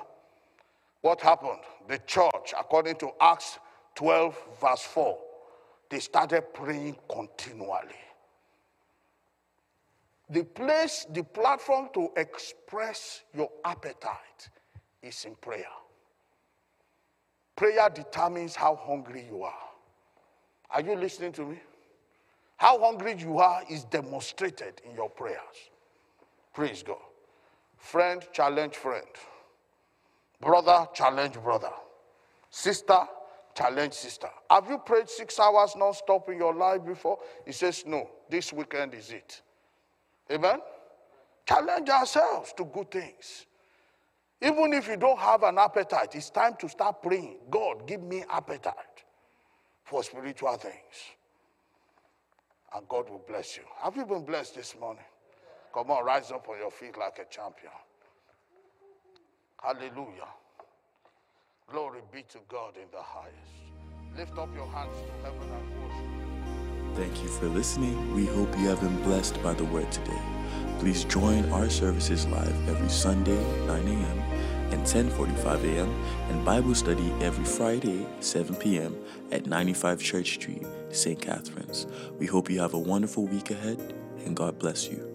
What 1.01 1.21
happened? 1.21 1.61
The 1.87 1.97
church, 1.99 2.53
according 2.57 2.97
to 2.97 3.09
Acts 3.19 3.57
12, 3.95 4.37
verse 4.61 4.83
4, 4.83 5.17
they 5.91 5.99
started 5.99 6.53
praying 6.53 6.95
continually. 7.11 7.99
The 10.29 10.45
place, 10.45 11.05
the 11.11 11.23
platform 11.23 11.89
to 11.93 12.09
express 12.15 13.23
your 13.35 13.51
appetite 13.65 14.49
is 15.03 15.25
in 15.25 15.35
prayer. 15.35 15.65
Prayer 17.57 17.89
determines 17.93 18.55
how 18.55 18.77
hungry 18.77 19.25
you 19.29 19.43
are. 19.43 19.63
Are 20.69 20.81
you 20.81 20.95
listening 20.95 21.33
to 21.33 21.45
me? 21.45 21.59
How 22.55 22.79
hungry 22.79 23.15
you 23.17 23.39
are 23.39 23.61
is 23.69 23.83
demonstrated 23.83 24.81
in 24.87 24.95
your 24.95 25.09
prayers. 25.09 25.69
Praise 26.53 26.83
God. 26.83 26.95
Friend, 27.75 28.25
challenge 28.31 28.75
friend. 28.75 29.05
Brother, 30.39 30.87
challenge 30.93 31.33
brother. 31.41 31.71
Sister, 32.49 32.99
challenge 33.55 33.93
sister. 33.93 34.29
Have 34.49 34.69
you 34.69 34.77
prayed 34.77 35.09
six 35.09 35.39
hours 35.39 35.75
non-stop 35.75 36.29
in 36.29 36.37
your 36.37 36.53
life 36.53 36.85
before? 36.85 37.19
He 37.45 37.51
says, 37.51 37.83
no, 37.85 38.09
this 38.29 38.53
weekend 38.53 38.93
is 38.93 39.11
it. 39.11 39.41
Amen? 40.31 40.59
Challenge 41.47 41.89
ourselves 41.89 42.53
to 42.57 42.65
good 42.65 42.91
things. 42.91 43.45
Even 44.41 44.73
if 44.73 44.87
you 44.87 44.97
don't 44.97 45.19
have 45.19 45.43
an 45.43 45.57
appetite, 45.57 46.15
it's 46.15 46.29
time 46.29 46.55
to 46.59 46.67
start 46.67 47.01
praying. 47.01 47.37
God, 47.49 47.87
give 47.87 48.01
me 48.01 48.23
appetite 48.29 48.75
for 49.83 50.03
spiritual 50.03 50.55
things. 50.55 50.73
And 52.73 52.87
God 52.87 53.09
will 53.09 53.23
bless 53.27 53.57
you. 53.57 53.63
Have 53.83 53.95
you 53.97 54.05
been 54.05 54.23
blessed 54.25 54.55
this 54.55 54.75
morning? 54.79 55.03
Come 55.73 55.91
on, 55.91 56.05
rise 56.05 56.31
up 56.31 56.47
on 56.49 56.57
your 56.57 56.71
feet 56.71 56.97
like 56.97 57.19
a 57.19 57.25
champion. 57.31 57.71
Hallelujah. 59.61 60.27
Glory 61.71 62.01
be 62.11 62.23
to 62.23 62.39
God 62.49 62.75
in 62.75 62.83
the 62.91 63.01
highest. 63.01 63.37
Lift 64.17 64.37
up 64.37 64.53
your 64.53 64.67
hands 64.67 64.93
to 64.97 65.23
heaven 65.23 65.47
and 65.49 65.81
worship. 65.81 66.97
Thank 66.97 67.23
you 67.23 67.29
for 67.29 67.45
listening. 67.45 68.13
We 68.13 68.25
hope 68.25 68.49
you 68.59 68.67
have 68.67 68.81
been 68.81 69.01
blessed 69.03 69.41
by 69.41 69.53
the 69.53 69.63
word 69.63 69.89
today. 69.89 70.19
Please 70.79 71.05
join 71.05 71.49
our 71.49 71.69
services 71.69 72.27
live 72.27 72.67
every 72.67 72.89
Sunday, 72.89 73.41
9 73.67 73.87
a.m. 73.87 74.19
and 74.71 74.85
10:45 74.85 75.63
a.m. 75.63 75.89
and 76.29 76.43
Bible 76.43 76.75
study 76.75 77.09
every 77.21 77.45
Friday, 77.45 78.05
7 78.19 78.53
p.m. 78.57 78.93
at 79.31 79.45
95 79.45 80.01
Church 80.01 80.33
Street, 80.33 80.67
St. 80.89 81.21
Catharines. 81.21 81.87
We 82.19 82.25
hope 82.25 82.49
you 82.49 82.59
have 82.59 82.73
a 82.73 82.79
wonderful 82.79 83.27
week 83.27 83.49
ahead 83.49 83.93
and 84.25 84.35
God 84.35 84.59
bless 84.59 84.89
you. 84.89 85.10